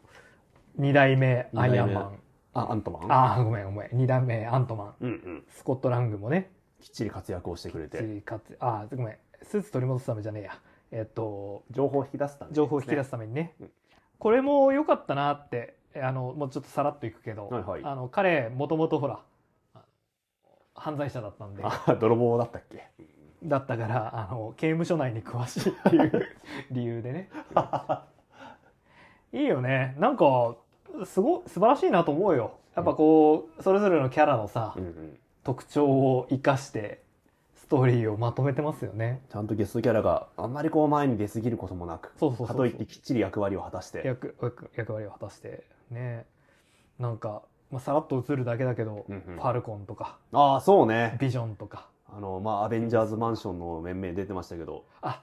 [0.79, 2.19] 2代目アイアンマン。
[2.53, 3.11] あアントマン？
[3.11, 3.89] ああごめんごめん。
[3.89, 4.93] 2代目アントマン。
[5.01, 5.43] うんうん。
[5.49, 6.49] スコットラングもね。
[6.79, 8.21] きっちり活躍をしてくれて。
[8.21, 9.17] かつあごめん。
[9.43, 10.59] スーツ取り戻すためじゃねえや
[10.91, 13.71] えっと情報を引き出すため情報を引き出すすためにね、うん。
[14.19, 17.81] これも良かったなってあのもうちょっとさらっといくけど、はいはい。
[17.83, 19.19] あの彼もともとほら
[20.75, 21.63] 犯罪者だったんで。
[21.65, 22.83] あ泥棒だったっけ？
[23.43, 26.27] だったからあの刑務所内に詳しいっていう
[26.71, 27.29] 理由でね。
[29.33, 29.95] いいよね。
[29.99, 30.55] なんか
[31.05, 32.53] すご素晴らしいなと思うよ。
[32.75, 35.19] やっぱこうそれぞれのキャラのさ、うんうん。
[35.43, 37.01] 特徴を生かして
[37.67, 39.19] ストーリーをまとめてますよね。
[39.29, 42.55] ちゃんとゲストキャラがあんまりこう前に出過ぎることもなくそうそうそうそう。
[42.55, 44.03] かといってきっちり役割を果たして。
[44.05, 45.65] 役役役割を果たして。
[45.91, 46.25] ね。
[46.97, 49.35] なんか、まあ、さらっと映るだけだけど、うんうん。
[49.35, 50.17] ファルコンとか。
[50.31, 51.17] ああそうね。
[51.19, 51.89] ビジョンとか。
[52.09, 54.85] あのまあアベンジャーズマンションの面々出てましたけど。
[55.01, 55.21] あ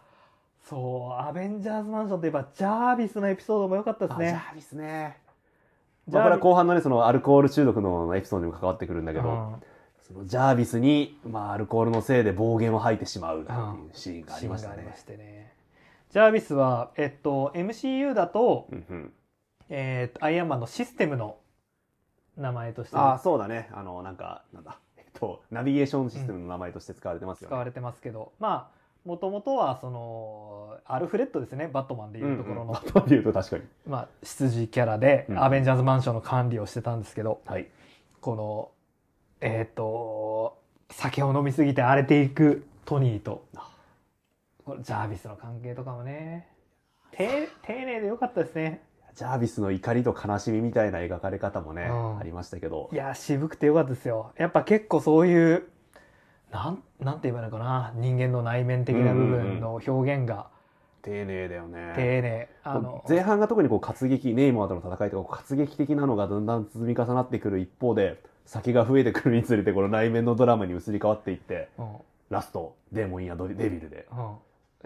[0.62, 4.28] そうアベンジャーズマンションといえばジャービスのエピソードも良かったですね。
[4.28, 5.16] あジャービスね。
[6.08, 9.62] ジャービまあこれは後半のねそのアルコール中毒のエピソードにも関わってくるんだけど、うん
[10.06, 13.58] そのジャービスに、まあ、アルコールのせいで暴言を吐いてしまうっていう
[13.94, 14.96] シーンがありましたねシーンがありま。
[14.96, 15.52] してね
[16.10, 19.12] ジャービスは、えっと、MCU だと、うんうん
[19.70, 21.38] えーとアイアンマンのシステムの
[22.36, 23.68] 名前としてああ、そうだね。
[23.72, 24.78] あの、なんか、なんだ。
[24.96, 27.48] えっと、ナビゲーションシステムの名前として使われてますよね。
[27.50, 33.62] 使われてますけど、まあもともとはそのアルフレッドですねバットマンでいうところの、うんうんバットマンで言うと確かに。
[33.86, 37.68] まあ、執事キャラで、うんアベンジャーズマンションの管理をしてたんですけどはい。
[38.20, 38.70] この
[39.40, 40.58] えっ、と
[40.90, 43.46] 酒を飲みすぎて荒れていくトニーと
[44.64, 46.48] これジャービスの関係とかもね。
[47.12, 48.82] 丁丁寧でよかったですね。
[49.14, 52.18] ジャービスの怒りと悲しみみたいな描かれ方もね、うん。
[52.18, 52.88] ありましたけど。
[52.92, 52.96] い。
[52.96, 54.32] や渋くてよかったですよ。
[54.38, 55.64] やっぱ結構そういう
[56.50, 57.92] なんなんて言えばいいのかな。
[57.96, 60.48] 人間の内面的な部分の表現が。
[61.02, 61.92] 丁寧だよね。
[61.94, 71.86] 丁寧、あの前半が特にこう活劇、ネイマーとの戦いとか活劇的なのがだんだん積み重なってくる一方で、酒が増えてくるにつれてこの内面のドラマに移り変わっていって、うん
[72.30, 74.06] ラスト、デーモンやドデビルで。
[74.12, 74.36] うん、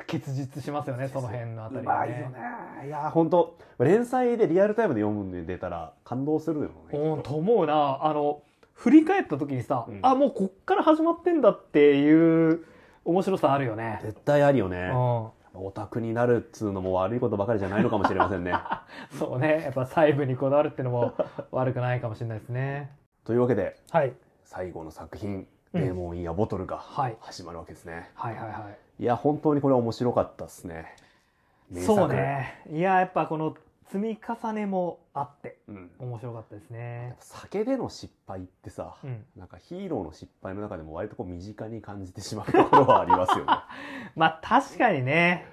[0.07, 2.39] 結実しますよねその辺のあたうりまいよね。
[2.87, 6.99] いや、本当連載でリアルタイムで読むんで出たら感動するよね。
[6.99, 8.43] うん、と思うなあの
[8.75, 12.65] 振り返った時にさ、うんあもうこっから始まってんだっていう
[13.05, 14.01] 面白さあるよね。
[14.03, 14.89] 絶対あるようね。
[14.89, 14.93] ん、
[15.55, 18.53] オタクになるっつうのも悪いことばかりじゃないのかもしれませんね。
[19.19, 21.15] そうねやっぱ細部にこだわるっていうのも
[21.51, 22.91] 悪くないかもしれないですね。
[23.29, 24.15] というわけで、はい、
[24.47, 28.09] 最後の作品、うんデーモン・インやボトルがはい、始まるわけですね。
[28.15, 30.97] はいはいはいいや、本当にこれは面白かったですね。
[31.85, 32.09] そう。
[32.09, 33.55] ねいややっぱこの
[33.89, 35.91] 積み重ねもあってうん。
[35.99, 37.17] 面白かったですね。
[37.21, 43.53] 酒での失敗ってさ、うん、なんかヒーローの失敗の中でも割とこう身近に感じてしまうところはありますよね。
[44.17, 45.45] まあ確かにね。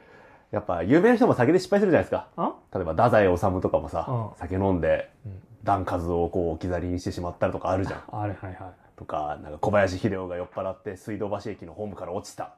[0.51, 2.29] やっぱ有名な人も酒で失敗するじゃないですか。
[2.41, 8.03] ん例えば太宰治とかもさ、うん酒飲んでうん段数をこう置き去りにしてしまったりとかあるじゃん。
[8.11, 12.55] あるはいはいとか、なんか小林秀夫が酔っ払って水道橋駅のホームから落ちた。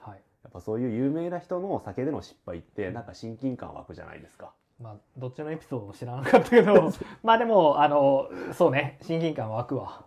[0.00, 0.20] はい。
[0.42, 4.52] やっぱそういう有名な人の酒での失敗ってなんか親近感湧くじゃないですか。
[4.80, 6.90] まあどっちのエピソードも知らなかったけど
[7.22, 10.04] まあでもあのそうね親近感湧くわ。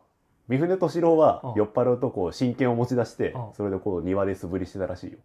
[0.47, 5.19] 三船敏郎はうん酔っ払うとこう真剣を持ち出してうん、それでこう庭で素振りしてたらしいよ。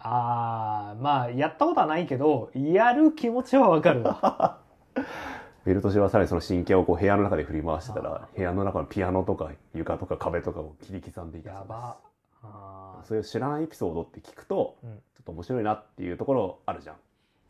[0.00, 4.58] ああまあやったことはないけどやる気持ちはわかるわ
[5.64, 11.96] ベルトシはさらにその真剣をこう部屋の中で振り回してたあら、部屋の中のピアノとか床とか壁とかを切り刻んでいたそうやば。
[12.42, 13.08] あです。
[13.08, 16.96] そういう知らないエピソードって聞くと、ちょっと面白いなっていうところあるじゃん。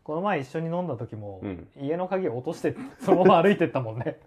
[0.02, 1.68] この前一緒に飲んだ時も、うん。
[1.80, 4.18] 家の鍵を落として そのまま歩いてったもんね。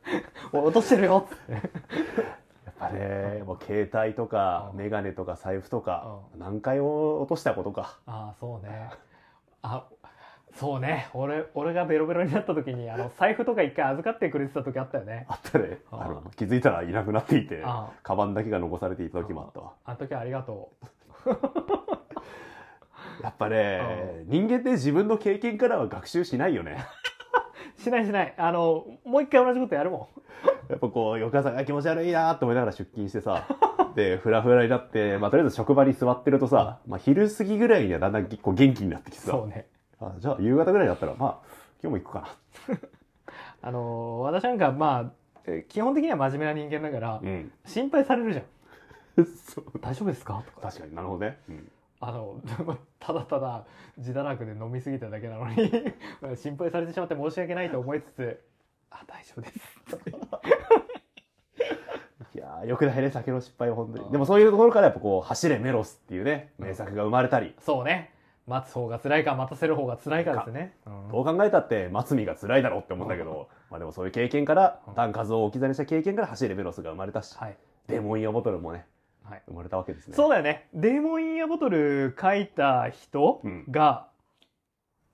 [0.54, 1.28] お 落としてるよ。
[1.28, 4.78] っ てやっぱね、もう携帯とか、うん。
[4.78, 8.00] メガネとか財布とか、何回を落としたことか。
[8.06, 8.92] ああそうね。
[9.62, 9.86] あ
[10.56, 11.10] そうね。
[11.14, 15.26] 俺俺がベロベロになった時にあの財布とか一回預かってくれてた時あったよね。
[15.28, 15.80] あったね。
[15.92, 19.60] ああの、気づいたらいなくなっていて、あカバンだけが残されていた時もあった。
[19.60, 19.74] わ。
[19.86, 20.72] あの時はありがと
[23.22, 26.86] やっぱね、人間って自分の経験からは学習しないよね。
[27.78, 28.34] う しないしない。
[28.38, 30.10] あのもう一回同じことやるも
[30.70, 33.46] やっぱこう、翌朝、あ気持ち悪いなーって思いながら出勤してさ、
[33.96, 39.68] で、フラフラになって、まあ、とりあえず職場に座ってるとさ、まあ、昼過ぎぐらいにはだんだんこう元気になってきてさ、んそうね
[40.08, 41.48] あじゃあ夕方ぐらいだったら、まあ、
[41.82, 42.36] 今日も行くか
[43.62, 45.12] あの私なんかまあ
[45.46, 47.20] え基本的には真面目な人間だから、な。
[47.22, 47.52] うん。
[47.66, 48.46] 心配されるじゃん。
[49.82, 50.42] 大丈夫ですか？
[50.46, 50.62] とか。
[50.70, 51.38] 確かになるほどね。
[51.50, 51.72] うん。
[52.00, 52.40] あの
[53.00, 53.66] ただただ
[53.98, 55.72] 自堕落で飲み過ぎただけなのに
[56.36, 58.44] 心配されてしまって申し訳ないと思いつつ
[58.92, 59.80] あ大丈夫です
[62.36, 64.06] いやーよくないね、酒の失敗は本当に。
[64.06, 68.13] うんでもそういうところからやっぱこう、走れメロスっていうね、名作が生まれたり、そうね
[68.48, 71.10] 待つ方が辛いか待たせる方が辛いかですね、うん。
[71.10, 78.86] どう考えたって、松見が辛いだろうって思うんだけど、まあでもそういう経験からうん、段数を置き去りにした経験から走れメロスが生まれたし、はい、デーモンイヤボトルもね、
[79.24, 80.16] はい、生まれたわけですね。
[80.16, 80.68] そうだよね。
[80.74, 83.66] デーモンインヤボトル書いた人うん。
[83.72, 84.08] が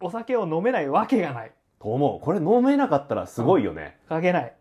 [0.01, 1.51] お酒を飲めないわけがない。
[1.80, 2.19] と思う。
[2.19, 3.97] これ飲めなかったらすごいよね。
[4.09, 4.53] 書けない。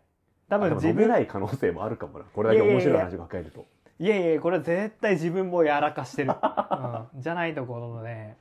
[0.49, 2.25] 多多分飲め分自分ない可能性もあるかもな。
[2.25, 3.65] これだけ面白い話を書えると。
[3.99, 8.37] いやいやこれ絶対自分もやらかしてる、うん、じゃないところのね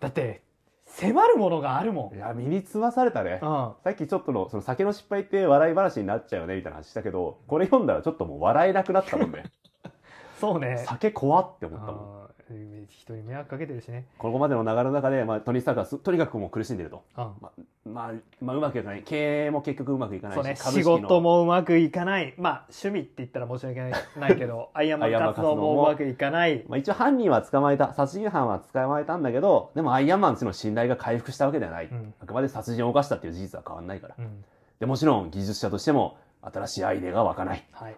[0.00, 0.42] だって
[0.86, 3.38] 迫るものがあるもん、いや、身につまされたね。
[3.42, 9.44] うん、さっきちょっとの、その酒の失敗って笑い話になっちゃうよね、みたいな話したけど、これ読んだらちょっともう笑えなくなったもんね。
[10.40, 12.29] そうね酒怖って思ったもん。
[12.50, 17.04] あー人に迷惑かけてるしね、ここまでの流れの中で、まあ、トニー・スタークはすとにかくもう苦しんでると。
[17.16, 17.50] うんまあ、
[17.84, 19.02] まあ、まあ、うまくいかない。
[19.02, 31.86] 経営も結局うまくいかないし、ね仕事もうまくいかないまあ趣味って言ったら申し訳ないないけど アイアンマン活動もうまくいかないまあ、一応犯人は捕まえた、殺人犯は捕まえたんだけど、でもアイアンマンとの信頼が回復したわけではない。
[31.86, 34.14] うんあくまで殺人を犯したっていう事実は変わんないから。
[34.18, 34.44] うん
[34.80, 37.64] で、もちろん技術者としても新しいアイデアが湧かない。
[37.72, 37.96] はい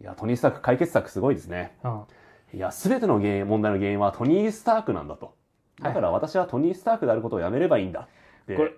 [0.00, 1.76] いや、トニー・スターク解決策すごいですね。
[1.82, 2.02] うん。
[2.54, 5.34] いや、すべての原因、問題の原因はトニー・スタークなんだと。
[5.80, 8.08] だから私はトニー・スタークであることをやめればいいんだ
[8.42, 8.56] って。
[8.56, 8.72] これ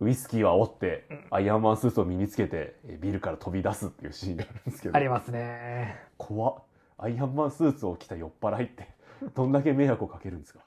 [0.00, 4.96] ウイスキーは煽って、アイアンマンスーツを身につけて、えビルから飛び出すっていうシーンがあるんですけど。
[4.96, 5.96] ありますね。
[6.18, 6.54] 怖っ。
[6.98, 8.88] アイアンマンスーツを着た酔っ払いって、
[9.34, 10.60] どんだけ迷惑をかけるんですか。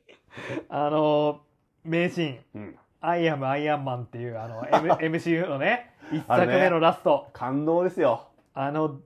[0.68, 1.40] あの、
[1.84, 2.38] 名シーン。
[2.54, 2.78] うん。
[3.00, 7.28] アイアムアイアンマンっていうあの、M、 MCU のね、一作目のラスト。
[7.32, 8.28] 感動ですよ。
[8.52, 9.00] あの、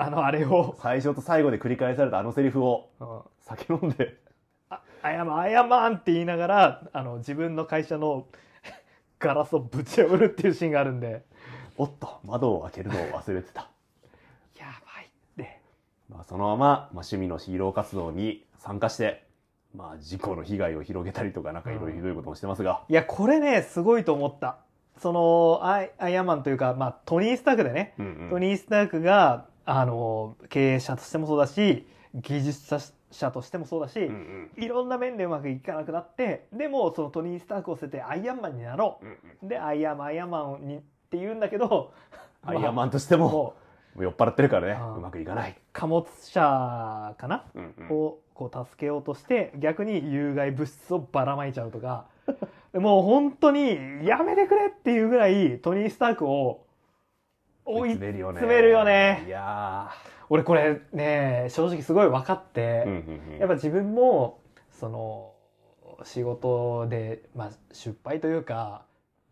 [0.00, 4.16] あのあれを、最初と最後で繰り返されたあのセリフをうん酒飲んで。
[4.70, 8.26] あアイアムアイアンマンって言いながら、あの、自分の会社の
[9.18, 11.24] ガラスをぶち破るっていうシーンがあるんで、
[11.76, 13.70] おっと、窓を開けるのを忘れてた。
[14.58, 15.60] やばいって。
[16.08, 19.26] まあ、そのまま、まあ、趣味のヒーロー活動に参加して、
[19.74, 22.84] まあ、事故の被害を広げたりとか、なんかいろいろひどいこともしてますが。
[22.88, 24.58] いや、これね、すごいと思った。
[24.98, 32.76] その、アイアイアンマンというか、まあ、トニー・スタークでね、うんうんトニー・スタークが、あの、経営者としてもそうだし、技術
[33.12, 34.64] 者としてもそうだし、うんうん。
[34.64, 39.04] いろんな面でうまくいかなくなって、でも、そのトニー・スタークを捨ててアイアンマンになろう。
[39.04, 39.16] んうん。
[39.44, 39.48] う。
[39.48, 41.92] で、アイアンマン、アイアンマンにって言うんだけど、
[42.42, 43.54] アイアンマンとしても、
[43.96, 45.56] 酔っ払ってるからね、うまくいかない。
[45.72, 47.90] 貨物車かな、うんうん。
[47.90, 52.06] をこう助けようとして、逆に有害物質をばらまいちゃうとか、
[52.74, 56.64] もう本当にやめてくれっていうぐらいトニー・スタークを
[57.70, 58.34] 追い詰めるよね。
[58.40, 59.90] 詰めるよねいや
[60.28, 62.94] 俺これね正直すごい分かってー、うんう
[63.30, 64.40] んうんやっぱ自分も
[64.70, 65.32] その
[66.04, 68.84] 仕事で、まあ、失敗というか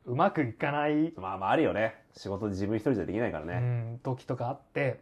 [0.04, 1.94] うまくいかない、まあまああるよね。
[2.16, 3.54] 仕事で自分一人じゃできないからうね。
[3.94, 5.00] ん、時とかあって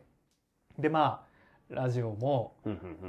[0.79, 1.26] でまあ
[1.69, 2.55] ラジオも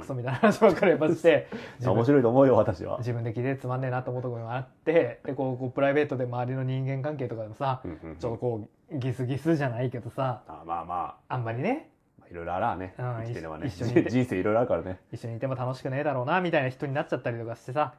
[0.00, 1.46] クソみたいな話ばっかりやっぱして
[1.78, 2.98] 自面分白いと思うよ、私は。
[2.98, 7.80] 自分で聞いてつまんねえなと思うところもあってでこうこうプライベートで周りの人間関係とかでもさ
[8.18, 11.90] ちょっとこうギスギスじゃないけどさあまあまあんまりね
[12.20, 12.94] あ、いろいろあらあね。
[12.98, 13.68] うん生きてればね。
[13.68, 14.98] 一緒に人生いろいろあるからね。
[15.12, 17.94] 一緒にいても楽しくねえだろうなみたいな人になっちゃったりとかしてさ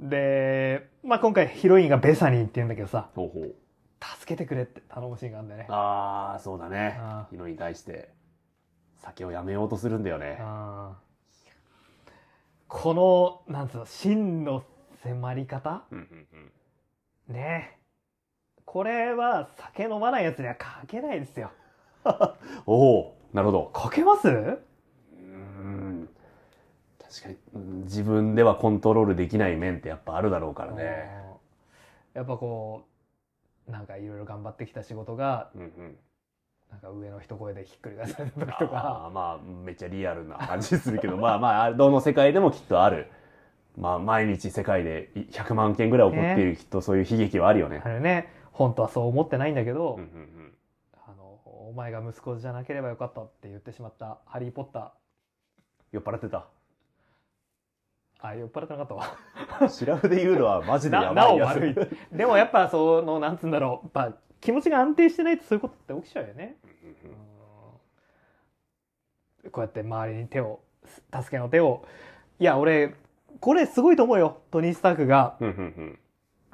[0.00, 3.08] で、まあ、今回ヒロインがベサニーって言うんだけどさ。
[4.02, 7.26] 助けてくれって頼むシーンがあるんだよねああ、そうだねあ。
[7.30, 8.08] ヒロインに対して、
[9.00, 10.38] 酒をやめようとするんだよね。
[12.68, 14.62] このなんつうの真の
[15.02, 15.84] 迫り方？
[15.90, 16.26] うんうん
[17.28, 17.34] うん。
[17.34, 17.78] ね。
[18.64, 21.50] これは酒飲まないやつには書けないですよ。
[22.66, 23.72] おおなるほど。
[23.74, 24.28] 書けます？
[24.28, 26.08] うーん。
[27.00, 31.10] 確かにうん自分ではコントロールできない面ってやっぱあるだろうからね。
[31.24, 31.30] うん
[32.12, 32.86] やっぱこ
[33.68, 35.98] うなんかいろいろ頑張ってきた仕事がうんうん、
[36.70, 43.10] なんか上の一声でひっくり返された時とかあーまあめっちゃリアルな感じするけど まあまあどの世界でもきっとある。
[43.78, 47.88] まあ毎日世界でい100万件ぐらい起こっているきっとそういう悲劇はあるよねあ。
[47.88, 50.52] れね本当はそう思ってないんだけど、うんうんうん
[51.06, 51.24] あの
[51.68, 54.92] お前が息子じゃなければよかったって言ってしまった「ハリー・ポッタ
[55.92, 56.38] 酔っ払ってた？
[56.38, 56.42] ー」
[58.26, 58.94] あ酔っ払ってなかった
[59.64, 61.96] わシラフで言うのはマジでやばいやつ。
[62.12, 66.70] でもやっぱそのなんつうんだろうやっぱ気持ちが安定してないとそういうことって起きちゃうよね、うん
[69.50, 70.60] こうやって周りに手を
[71.14, 71.86] 助けの手を。
[72.38, 72.94] いや俺
[73.40, 74.42] これすごいと思うよ。
[74.50, 75.36] トニー・スタークが。
[75.40, 75.98] うん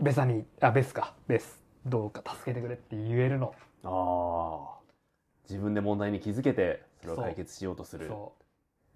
[0.00, 1.14] ベサにあベスか。
[1.26, 1.60] ベス。
[1.84, 3.54] どうか助けてくれって言えるの。
[3.82, 4.80] ああ
[5.48, 8.06] 自分で問題に気づけてそれを解決しようとする。
[8.06, 8.34] そ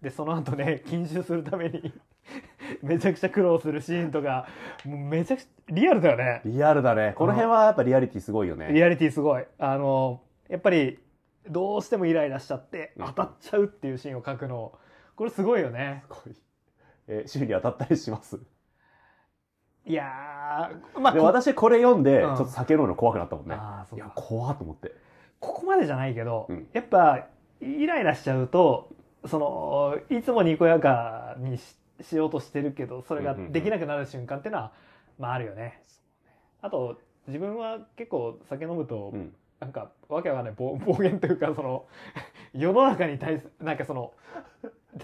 [0.00, 0.04] う。
[0.04, 1.92] でその後ね 禁酒するために
[2.82, 4.46] めちゃくちゃ苦労するシーンとか
[4.84, 6.42] もうめちゃくちゃリアルだよね。
[6.44, 7.12] リアルだね。
[7.16, 8.68] この辺はやっぱリアリティすごいよね。
[8.72, 9.44] リアリティすごい。
[9.58, 10.98] あのやっぱり
[11.48, 13.06] どうしてもイライラしちゃってうん。
[13.06, 14.72] 当たっちゃうっていうシーンを描くの。
[15.16, 16.04] これすごいよね。
[16.06, 16.34] すごい。
[17.08, 18.38] え週に当たったりします？
[19.86, 22.30] いやーまあ私これ読んでちうん。
[22.32, 23.54] ょっと酒飲むの怖くなったもんね。
[23.54, 24.12] いやあーそうか。
[24.14, 24.92] 怖っと思って。
[25.40, 26.68] ここまでじゃないけど、うん。
[26.72, 27.26] やっぱ
[27.60, 28.90] イライラしちゃうと
[29.24, 34.72] そのいつもにこやかにししようとしてるけどそれができなくなる瞬間っていうのは、
[35.18, 35.82] まああるよね。
[36.62, 41.84] あと自分は結構酒飲むと、うんなんかわけわかんない暴 暴言というかその
[42.54, 44.12] 世の中に対すなんかその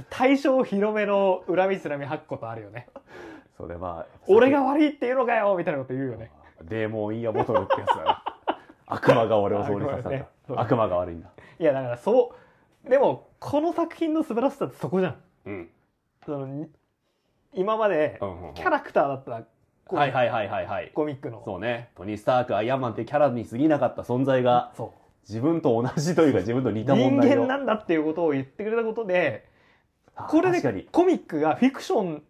[0.08, 2.88] 対象広めの恨みつらみ吐くことあるよね。
[3.56, 6.30] それは俺が悪いっていうのかよみたいなこと言うよね。
[6.62, 8.22] デーモン・イン・ア・ボトルってやつだな
[8.86, 11.28] 悪魔が俺をそうにさせたね悪魔が悪いんだ
[11.58, 12.34] いやだからそ
[12.86, 15.16] うでもこの作品の素晴らしさってそこじゃん。
[15.46, 15.70] うん
[16.24, 16.70] そのに
[17.56, 18.18] 今まで
[18.54, 19.46] キャラクターだった
[19.86, 20.90] こうはいはいはいはいはい。
[20.94, 21.90] コミックのそうね。
[21.96, 24.72] トニー・スタークアイアンマンってキャラに過ぎなかった存在が
[25.28, 27.42] 自分と同じというか自分と似た人問題を。
[27.42, 29.48] 間なんだっていうことを言ってくれたことで
[30.16, 32.22] あこれでコミックがフィクション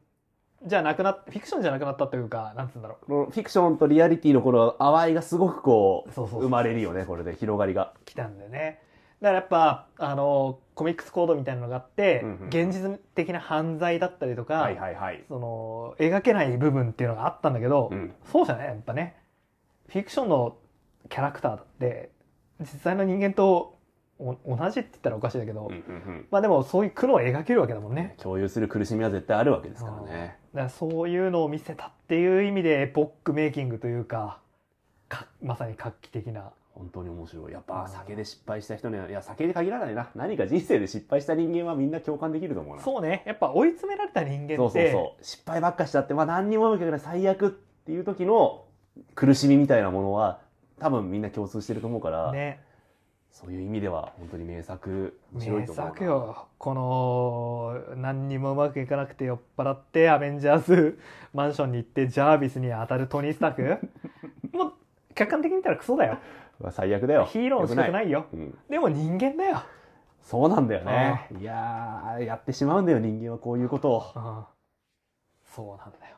[0.64, 3.30] じゃなくなっフィクションじゃなくなったというかなんつうんだろう。
[3.30, 6.10] フィクションとリアリティのこの淡いがすごくこう。
[6.10, 7.34] 生まれるよねこれで。
[7.36, 7.94] 広がりが。
[8.04, 8.80] 来たんだよね。
[9.22, 15.24] だからやっぱあのコミックスコードみたいなのがあって、うんうん現実的な犯罪だったりとか、はいはいはい。
[15.26, 18.14] その描けない部分っていうのがあったんだけど、うん。
[18.30, 19.16] そうじゃないやっぱね
[19.88, 20.58] フィクションの
[21.08, 22.10] キャラクターだって
[22.60, 23.78] 実際の人間と
[24.18, 26.26] お同じって言ったらおかしいんだけど、うんうんうん。
[26.30, 28.14] まあでもそういう苦悩を描けるわけだもんね。
[28.18, 30.36] 共有する苦しみは絶対あるわけですからね。
[30.52, 34.40] だからそういうのを見せたっていう意味でエポックメイキングというか
[35.08, 37.52] かまさに画期的な本当に面白い。
[37.52, 40.10] やっぱうん酒で失敗した人には、いや酒で限らないな。
[40.14, 42.82] 何か人生で失敗した人間はみんな共感できると思うな。
[42.82, 45.24] そうねやっぱ追い詰められた人間ってそうそうそう。
[45.24, 48.64] 失敗ばっかしちゃって、まあ何にもうまくいかない最悪っていう時の
[49.14, 50.40] 苦しみみたいなものは
[50.78, 52.60] 多分みんな共通してると思うから、ね
[53.36, 55.90] そういう意味では本当に名作、面白い名と思うな。
[55.92, 60.98] 作よこの何にもうまくいかなくて酔っ払ってアベンジャーズ
[61.34, 63.78] マンションに行ってジャービスに当たるトニー・スターク
[64.56, 64.72] もう
[65.14, 66.22] 客観的に見たらクソだよまあ
[66.70, 67.24] 最悪だよ。
[67.26, 68.26] ヒーローの資格ないよ。
[68.32, 68.58] うん。
[68.68, 69.62] でも人間だよ、
[70.22, 71.28] そうなんだよね。
[71.38, 74.02] いやー、やってしまうんだよ、人間はこういうことを。
[74.14, 74.44] うん
[75.44, 76.16] そうなんだよ。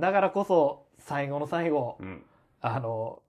[0.00, 2.22] だからこそ最後の最後うん。
[2.60, 3.22] あの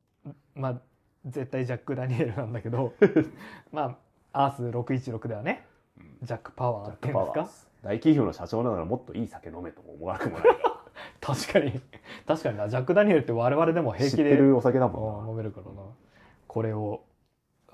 [0.56, 0.82] まあ
[1.26, 2.94] 絶対ジャック・ダニエルなんだけど
[3.72, 3.98] ま
[4.32, 5.66] あアース616ではね。
[6.24, 10.48] ジャック・パワーっていうんですか大企業の社長ながらもっといい酒飲めとも思わなくもない。
[11.20, 11.82] 確かに。
[12.26, 12.70] 確かにな。
[12.70, 15.82] ジャック・ダニエルって我々でも平知っ気でてるお酒だうんも飲めるからな
[16.54, 17.04] これを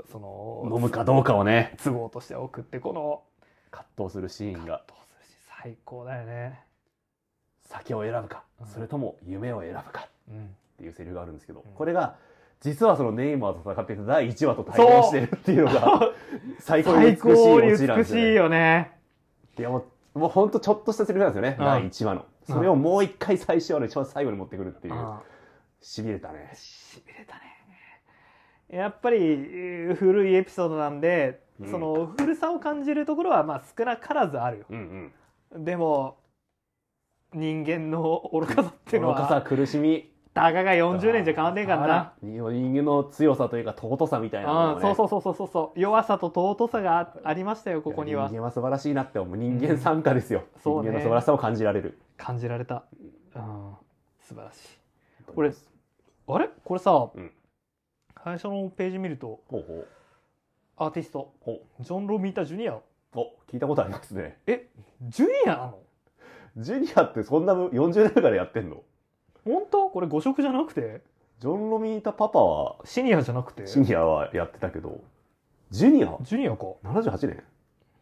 [0.09, 0.63] その。
[0.73, 3.23] 飲むかどうかをね、都合として送ってこの
[3.71, 4.83] 葛藤するシーンが、
[5.61, 6.61] 最高だよね。
[7.65, 8.45] 酒を選ぶか。
[8.61, 10.07] うん、それとも夢を選ぶか。
[10.29, 10.45] うん。
[10.45, 12.15] っていうセリフがあるんですけどうん、これが、
[12.61, 16.13] 実はそのネイマーと戦っていた第1話と対応してるっていうのが、
[16.61, 18.23] 最高に美しいオチなんですよね。
[18.23, 18.97] 美しいよね。
[19.57, 21.65] いやもう、もうほんとちょっとしたセリフなんですよね、うん。
[21.65, 22.25] 第1話の。
[22.47, 24.93] それをもう一回最初の一番最後に持ってくるっていう。
[24.93, 25.19] うん。
[25.81, 26.51] 痺れたね。
[26.55, 27.48] しびれたね
[28.69, 31.71] やっぱりえー古いエピソードなんで、うん。
[31.71, 34.65] その古さを感じるところはまあ少なからずあるよ。
[34.69, 35.11] うん
[35.55, 36.17] でも
[37.33, 39.03] 人間の愚かさってうん。
[39.03, 40.11] いうの愚かさ、は苦しみ。
[40.31, 42.13] たかが40年じゃ変わんねえからな。
[42.21, 42.43] 人
[42.73, 44.73] 間の強さというか尊さみたいなものをね。
[44.75, 48.27] うんそうそうそうそうそう弱さと尊さがあありましたよここには。
[48.29, 49.37] 人間は素晴らしいなって思う。
[49.37, 50.91] 人間参加ですよ、そうね。
[50.91, 51.99] 人間の素晴らしさを感じられる。
[52.15, 52.83] 感じられた、
[53.35, 53.41] うん、
[54.21, 54.69] 素晴らしい。
[55.35, 55.51] これ
[56.27, 56.49] あれ？
[56.63, 57.31] これさ、うん
[58.23, 59.87] 最初のページ見るとほうほう。
[60.77, 61.33] アーティスト。
[61.41, 62.73] ほジョン・ロミータ・ジュニア？
[62.75, 64.37] うお聞いたことありますね。
[64.45, 64.67] え
[65.03, 65.79] ジュニアなの？
[66.57, 68.83] ジュニアってそんな40年からやってんの？
[69.45, 69.89] 本当？
[69.89, 71.01] これ誤色じゃなくて？
[71.39, 73.65] ジョン・ロミータ・パパはシニアじゃなくて？
[73.67, 75.01] シニアはやってたけど。
[75.71, 76.17] ジュニア？
[76.21, 77.43] ジュニアか、78年。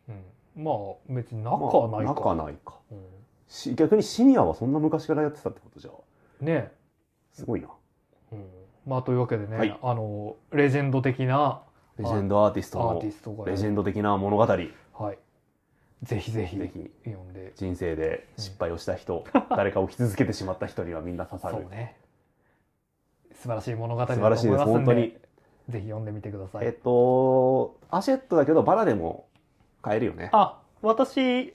[0.09, 0.75] うん、まあ
[1.09, 2.75] 別に仲はないか、まあ仲ないか。
[2.91, 2.97] うん。
[3.47, 5.91] し逆にシニアはそんな昔からやってたってことじゃ。
[6.41, 6.71] ね。
[7.31, 7.67] すごいな。
[8.31, 8.45] うん、
[8.87, 9.79] まあというわけでね、はい。
[9.83, 11.61] あのレジェンド的な
[11.97, 14.47] レジェンドアーティストアーのティストがレジェンド的な物語。
[14.47, 15.17] ぜはい。
[16.03, 16.91] ぜひぜひひ。
[17.03, 17.51] 読んで。
[17.55, 21.55] 人生で失敗をした人、 誰かを傷つけてしまった人にはみんな刺さる。
[21.55, 21.97] そうね。
[23.33, 24.57] 素晴らしい物語だと素思い晴らしいです。
[24.57, 25.17] ますんで本当に。
[25.69, 29.25] ぜひ読んでみてください、えっとアシェットだけどバラでも
[29.81, 30.29] 買えるよね。
[30.31, 31.53] あ私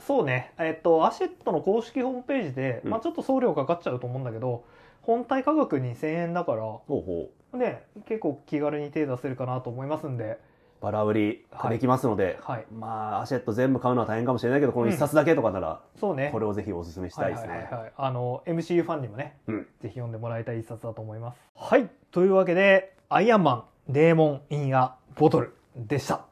[0.00, 0.52] そうね。
[0.58, 2.90] えっとアシェットの公式ホームページで、うん。
[2.90, 4.64] まあちょっと送料かかっちゃうと思うんだけど
[5.02, 10.38] 本体価格2000円だからね結構気軽に手出せるかなと思いますんで。
[10.80, 11.70] バラ売りはい。
[11.70, 12.66] できますので、はい。
[12.72, 16.30] まあアシェット全部買うのは大変かもしれないけどこの一冊だけとかなら、そうね。
[16.32, 17.92] これをぜひお勧めしたいですね、はいはいはいはい。
[17.96, 19.66] あの MCU ファンにもね、うん。
[19.80, 21.38] ぜひ読んでもらいたい一冊だと思います。
[21.54, 21.88] はい。
[22.10, 26.26] というわけで「アイアンマンデーモン・イン・ア・ボトル」でした、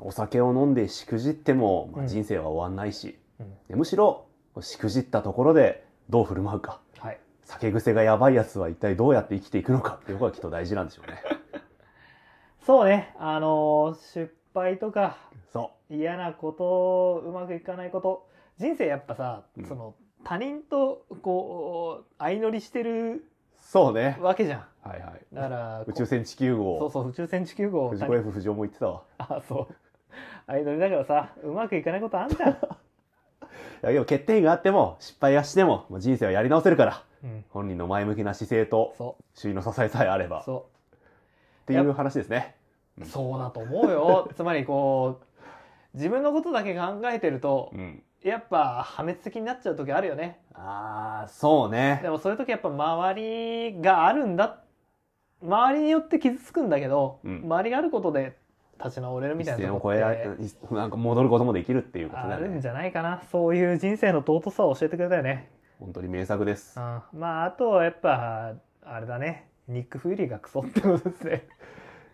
[0.00, 2.06] お酒を飲んでしくじっても、まあうん。
[2.06, 3.52] 人生は終わんないし、うん。
[3.68, 4.26] でむしろ
[4.60, 6.80] しくじったところでどう振る舞うか。
[6.98, 7.18] はい、
[7.52, 11.22] 酒癖がやばいやつは一体どうやって生きていくのかっていうことがきっと大事なんでしょうね。
[12.64, 13.14] そうね。
[13.18, 15.16] あの失敗とか
[15.52, 18.28] そ嫌なことうまくいかないこと。
[18.58, 19.64] 人生やっぱさ、うん。
[19.66, 19.94] その
[20.24, 23.22] 他人とこう相乗りしてるう
[23.58, 24.18] そうね。
[24.20, 24.88] わけじゃん。
[24.88, 25.20] はいはい。
[25.32, 26.78] だから宇宙船地球号。
[26.78, 27.90] そうそう宇宙船地球号。
[27.90, 29.02] 藤子 F 不二雄も言ってたわ。
[29.18, 29.74] あそう。
[30.46, 32.54] 相乗りだからさうまくいかないことあんじゃん、 い
[33.82, 36.92] やでも欠点があっても失敗がしてももう人生はやり直せるから。
[36.92, 37.00] うん、
[37.50, 40.40] 本人の前向きな姿勢とそ周囲の支えさえあれば。
[40.40, 40.64] っ
[41.66, 42.56] ていう話ですね。
[43.00, 44.30] うそうだと思うよ。
[44.36, 48.02] つまりこう自分のことだけ考えてるとうん。
[48.22, 50.40] やっぱ破滅的になっちゃう時あるよね。
[50.54, 52.00] ああそうね。
[52.02, 54.60] でもそういう時やっぱ周りがあるんだ。
[55.42, 57.40] 周りによって傷つくんだけど、うん。
[57.44, 58.36] 周りがあることで
[58.82, 59.92] 立ち直れるみ一たいなとこ
[60.74, 62.46] なんか戻ることもできるっていうことだよね。
[62.46, 63.22] あるんじゃないかな。
[63.30, 65.50] そういう人生の尊さを教えてくれたよね、
[65.82, 66.78] 本当に名作です。
[66.78, 68.54] うん、まああとはやっぱ
[68.84, 69.48] あれだね。
[69.68, 71.48] ニック・フューリーがクソってことですね。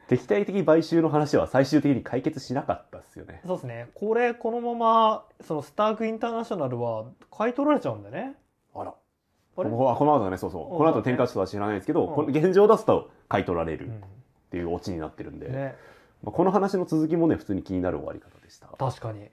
[0.08, 3.42] 敵対的買収の話は最終的に解決しなかったですよね。
[3.46, 3.88] そうですね。
[3.94, 8.34] これこのままそのスタークインターナショナルは買い取られちゃうんだね。
[8.74, 8.90] あら。
[8.90, 9.70] あれ？
[9.70, 10.62] このこの後だね、そうそう。
[10.72, 10.78] うん。
[10.78, 12.14] この後展開とは知らないですけど、うん。
[12.14, 14.04] この現状を出すと買い取られるっうん。
[14.50, 15.74] ていうオチになってるんで、ね。
[16.22, 18.68] まあ、この話の続きもね、普通に気になる終わり方でした。
[18.78, 19.20] 確かに。
[19.20, 19.30] ニッ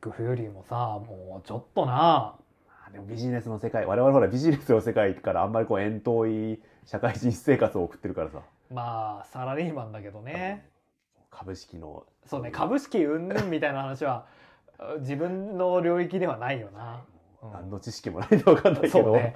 [0.00, 1.92] ク・フューリーもさもうちょっとな。
[1.92, 2.49] まあ
[2.92, 10.68] でもビジネスの世界、我々ほらビジネスの世界からあんまりこう遠遠い社会人生活を送ってるからさ、まあサラリーマンだけどね。
[11.30, 14.26] 株式の、そうね株式云々みたいな話は
[15.00, 17.04] 自分の領域ではないよな、
[17.42, 17.52] うん。
[17.52, 19.34] 何の知識もないんで分かんないけど、そうね。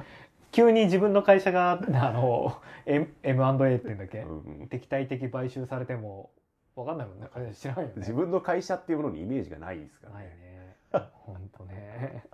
[0.51, 4.69] 急に自分の会社があの M- M&A って言うんだっけ、うんうん。
[4.69, 6.31] 敵対的買収されても
[6.75, 7.29] 分かんないもんね。
[7.55, 7.85] 知らない。
[7.85, 7.95] よね。
[7.99, 10.31] 自分の会社っていうものにイメージがないですからないね。
[10.31, 10.77] ね。
[11.13, 12.25] 本当ね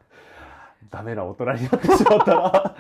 [0.89, 2.77] ダメな大人になってしまったら。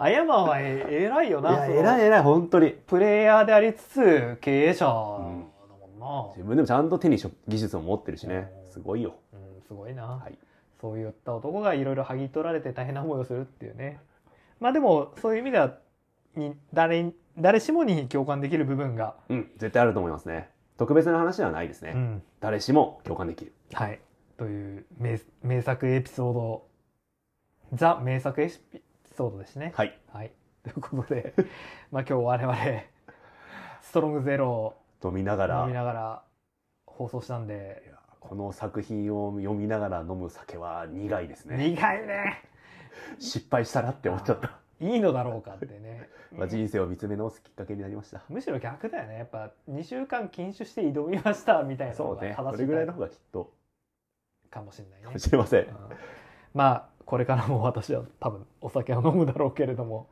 [0.00, 2.70] あやまはえ偉いよいなや、その偉い偉い、本当に。
[2.70, 5.50] プレイヤーでありつつ経営者だも
[5.96, 8.72] んな、自分でもちゃんと手に職技術を持ってるしねうん。
[8.72, 9.14] すごいよ。
[9.32, 10.38] うん、すごいな、はい。
[10.80, 14.00] そういった男がいろいろ剥ぎ取られて大変な思いをするっていうね
[14.60, 15.74] まあでもそういう意味では
[16.36, 20.50] に誰に誰しもに共感できる部分が、うん、絶対あると思いますね。
[20.76, 21.92] 特別な話ではないですね。
[21.94, 23.52] うん、誰しも共感できる。
[23.72, 24.00] はい
[24.36, 26.62] という名名作エピソード
[27.74, 28.80] ザ名作エピ
[29.14, 29.98] ソードですねはい。
[30.12, 30.32] はい。
[30.64, 31.34] ということで、
[31.90, 32.56] まあ今日我々、
[33.82, 36.22] ストロングゼロをと見ながら飲み、ながら
[36.86, 41.56] 放送したんいで、やこの作品を読みながら飲む酒は苦いですね。
[41.56, 42.42] 苦いね
[43.18, 44.58] 失敗したなって思っちゃった。
[44.80, 46.08] いいのだろうかってね。
[46.32, 48.22] まあ、人生を見つめ直すきっかけになりました。
[48.28, 49.18] むしろ逆だよね。
[49.18, 52.30] やっぱ2週間禁酒して挑みましたみたいなのそうね。
[52.30, 53.52] が正しいそれぐらいの方がきっと
[54.50, 55.18] かもしれないねかも。
[55.18, 55.64] しれません。
[55.66, 55.74] うん
[56.54, 60.10] まあこれからも私は多分お酒を飲むだろうけれども、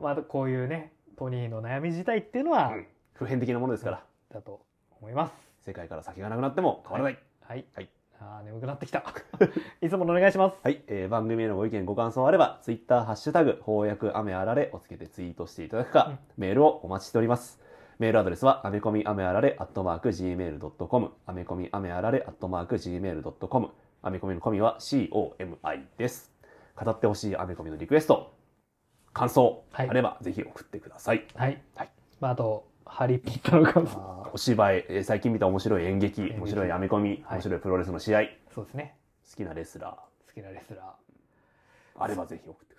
[0.00, 4.02] まあこういうね、トニーの悩み自体っていうのは、うん普遍的なものですから、
[4.32, 4.62] だと
[5.00, 5.34] 思います。
[5.66, 7.18] 世界から酒がなくなっても変わらない。
[7.42, 7.64] はい。
[7.74, 9.04] はいあー眠くなってきた。
[9.82, 10.56] いつものお願いします。
[10.64, 17.60] はい、えー番組へのご意見ご感想あれば、ツイッターハッシュタグ、翻訳雨あられをつけてツイートしていただくか、うんメールをお待ちしております。
[17.98, 23.70] メールアドレスは、アメコミアメあられ、アットマーク、gmail.com、アメコミアメあられ、アットマーク、gmail.com、
[24.06, 26.30] アメコミのコミは COMI です。
[26.76, 28.34] 語ってほしいアメコミのリクエスト、
[29.14, 31.26] 感想、はいあればぜひ送ってください。
[31.34, 31.62] はい。
[31.74, 31.90] はい
[32.20, 34.30] まあ、あと、ハリー・ポッターの感想。
[34.34, 38.24] お芝居、えー最近見た面白い演劇、劇面白いアメコミ、はい面白いプロレスの試合、
[38.54, 38.94] そうですね。
[39.30, 39.96] 好きなレスラ
[40.26, 41.98] 好きなレスラー。
[41.98, 42.73] ー、あればぜひ送って。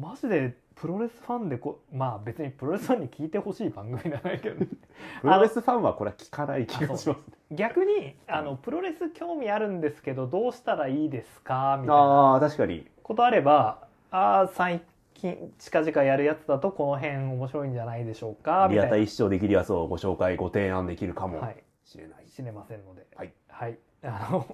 [0.00, 4.56] マジでプロレスファンでこ、まあ別にプロレスファンに聞いてほしい番組じゃないけど、
[5.20, 7.20] プロレスファンはこれは聞かない気がします。
[7.50, 11.78] 逆に、あの、プロレス興味あるんですけど、どうしたらいいですか？
[11.80, 12.88] みたいなああ、確かに。
[13.02, 14.80] ことあれば、ああ、最
[15.14, 18.96] 近、近々やるやつだとこの辺面白いんじゃないでしょうかみリアたいな。
[18.96, 21.56] タイ視聴できるやつをご紹介、ご提案できるかもはい。
[21.84, 22.28] しれない。
[22.28, 23.06] しれませんので。
[23.16, 23.32] はい。
[23.48, 23.78] はい。
[24.02, 24.46] あの、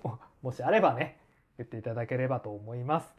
[0.43, 1.19] もしあればね、
[1.59, 3.15] 言っていただければと思います。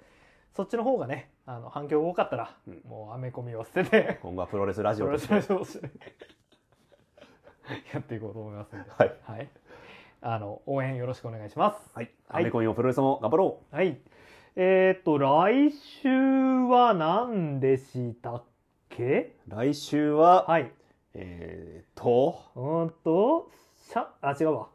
[0.57, 5.35] そっちの方がね、あの、反響が多かったら、うんもうアメコミを捨てて、今後はプロレスラジオとして。
[7.93, 9.15] やっていこうと思いますはい。
[9.23, 9.47] はい。
[10.21, 11.91] あの、応援よろしくお願いします。
[11.93, 12.09] はい。
[12.27, 13.99] はいアメコミもプロレスも頑張ろはい。
[14.55, 18.43] えっ、と、来週は何でしたっ
[18.89, 19.35] け？
[19.47, 19.51] う。
[19.51, 20.71] 来週は、はい。
[21.13, 24.69] えーっと、うーんと、シャ、あ、違うわ。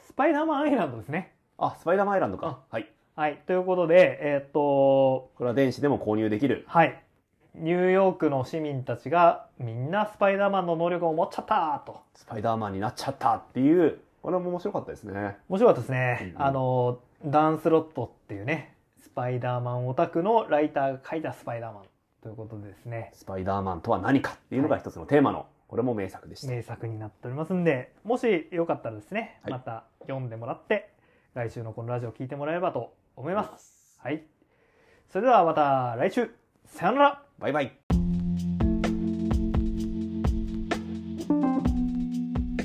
[0.00, 1.34] スパイダーマンアイランドですね。
[1.58, 2.60] あ、スパイダーマンアイランドか。
[2.70, 2.90] はい。
[3.20, 3.42] はい。
[3.46, 6.64] ということで、えっ、と、これは電子でも購入できる。
[6.66, 7.02] はい。
[7.54, 12.00] ニューヨークの市民たちがみんなスパイダーマンの能力を持っちゃったと。
[12.14, 15.36] スパイダーマンになっちゃったっていう、これも面白かったですね。
[15.50, 16.32] 面白かったですね。
[16.34, 21.82] うんあの、ダンスロットっていうね、スパイダーマンオタクのライターが書いたスパイダーマン
[22.22, 26.50] ということでですね、スパイダーマンとは何かっていうのが一つのテーマの、これも名作でした。
[26.50, 30.88] 名作になっておりますんで、もしよかったらですね、はいまた読んでもらって、
[31.34, 33.96] 来週のこのラジオを聞いてもらえればと思います。
[33.98, 34.22] はい。
[35.08, 36.30] それではまた来週、
[36.66, 37.72] さよならバイバイ。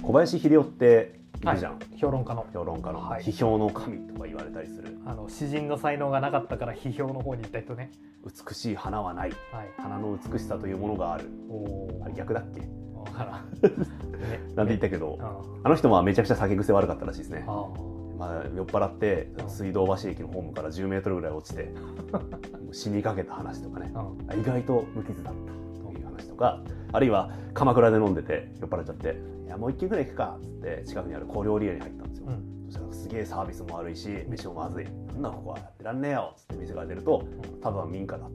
[0.02, 1.80] 小林秀夫っているじゃん。
[1.98, 2.46] 評論家の。
[2.54, 4.98] 評論家のはい批評の神とか言われたりする。
[5.06, 7.92] あの詩人の才能がなかったから批評の方に行った人ね。
[8.24, 9.32] 美しい花はない。
[9.52, 9.70] はい。
[9.78, 11.30] 花の美しさというものがある。
[11.50, 12.62] おあれ逆だっけ？
[12.94, 13.50] わからん。
[14.22, 17.44] ねなんて言ったけど、ああの人はめちゃくちゃ酒癖悪かったらしいですね。
[17.48, 17.68] あ
[18.18, 19.50] まあ、酔っ払ってうん。
[19.50, 21.72] 水道橋駅のホームから10メートルぐらい落ちて
[22.72, 23.92] 死にかけた話とかね。
[24.40, 26.60] 意外と無傷だったという話とか
[26.92, 32.66] あるいは鎌倉で飲んでて酔っ払っちゃって「いやもう一軒ぐらい行くか」っつって近くにある小料理屋に入ったんですよ、うん。
[32.68, 37.24] そしたらすげえサービスも悪いし飯もまずい「なんだここはやってらんねえよ」っつって店から出ると
[37.62, 38.30] 多分民家だっ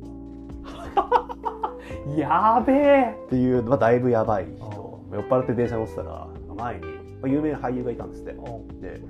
[0.94, 1.00] た。
[1.02, 3.16] っ やべえ！
[3.28, 6.26] ていう、まあ、だいぶやばいあ人酔っ払って電車乗ってたら
[6.56, 6.90] 前にま
[7.24, 8.32] あ有名な俳優がいたんですって。
[8.32, 8.80] うん。
[8.80, 9.00] で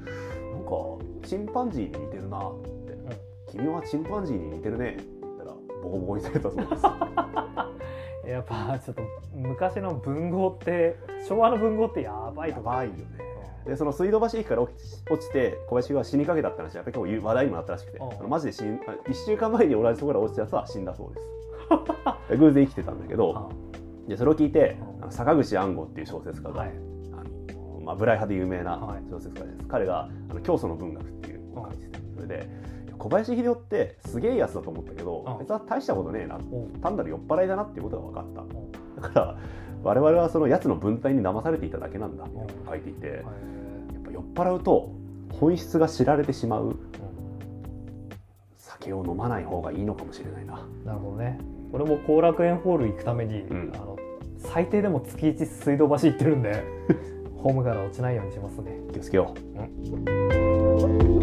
[1.22, 2.96] チンパンジーに似てるなって、
[3.50, 5.52] 君はチンパンジーに似てるねって言ったら
[5.82, 6.82] ボコボコにされたそうです。
[8.30, 9.02] やっぱちょっと
[9.34, 10.96] 昔の文豪って
[11.26, 13.04] 昭和の文豪ってやばいとこやばいよね。
[13.66, 14.72] でその水道橋駅から落
[15.18, 18.28] ちて小林が死にかけたって話はやっぱり結構話題にもなったらしくて、うん。
[18.28, 21.20] マジで死ん1週間前に同じところから落ちたやつは死んだそうで
[22.30, 22.36] す。
[22.36, 23.50] 偶然生きてたんだけど
[24.08, 25.10] でそれを聞いてうん。
[25.10, 26.89] 坂口安吾っていう小説家が、はい
[27.84, 29.02] まあ、ブライ派で有名なはい。
[29.10, 32.48] 小説家です、彼が「あの教祖の文学」っていう本を書いててそれで
[32.98, 35.38] 小林秀夫ってすげえやつだと思ったけどうん。
[35.38, 36.80] 別は大したことねえなうん。
[36.80, 38.40] 単なる酔っ払いだなっていうことが分かった。
[38.42, 39.02] うん。
[39.02, 39.36] だから
[39.82, 42.32] 我々はそのやつの文体に騙されていただけなんだって
[42.68, 43.22] 書いていて、やっ
[44.04, 44.90] ぱ酔っ払うと
[45.32, 46.76] 本質が知られてしまう
[48.58, 50.66] 酒を飲まない方がいいのかもしれないな。
[50.84, 51.38] なるほどね。
[51.72, 53.72] 俺も後楽園ホール行くために、ん。
[53.74, 53.96] あの
[54.36, 56.62] 最低でも月1水道橋行ってるんで
[57.42, 58.78] ホームから落ちないようにしますね。
[58.92, 61.19] 気をつけよう、うん。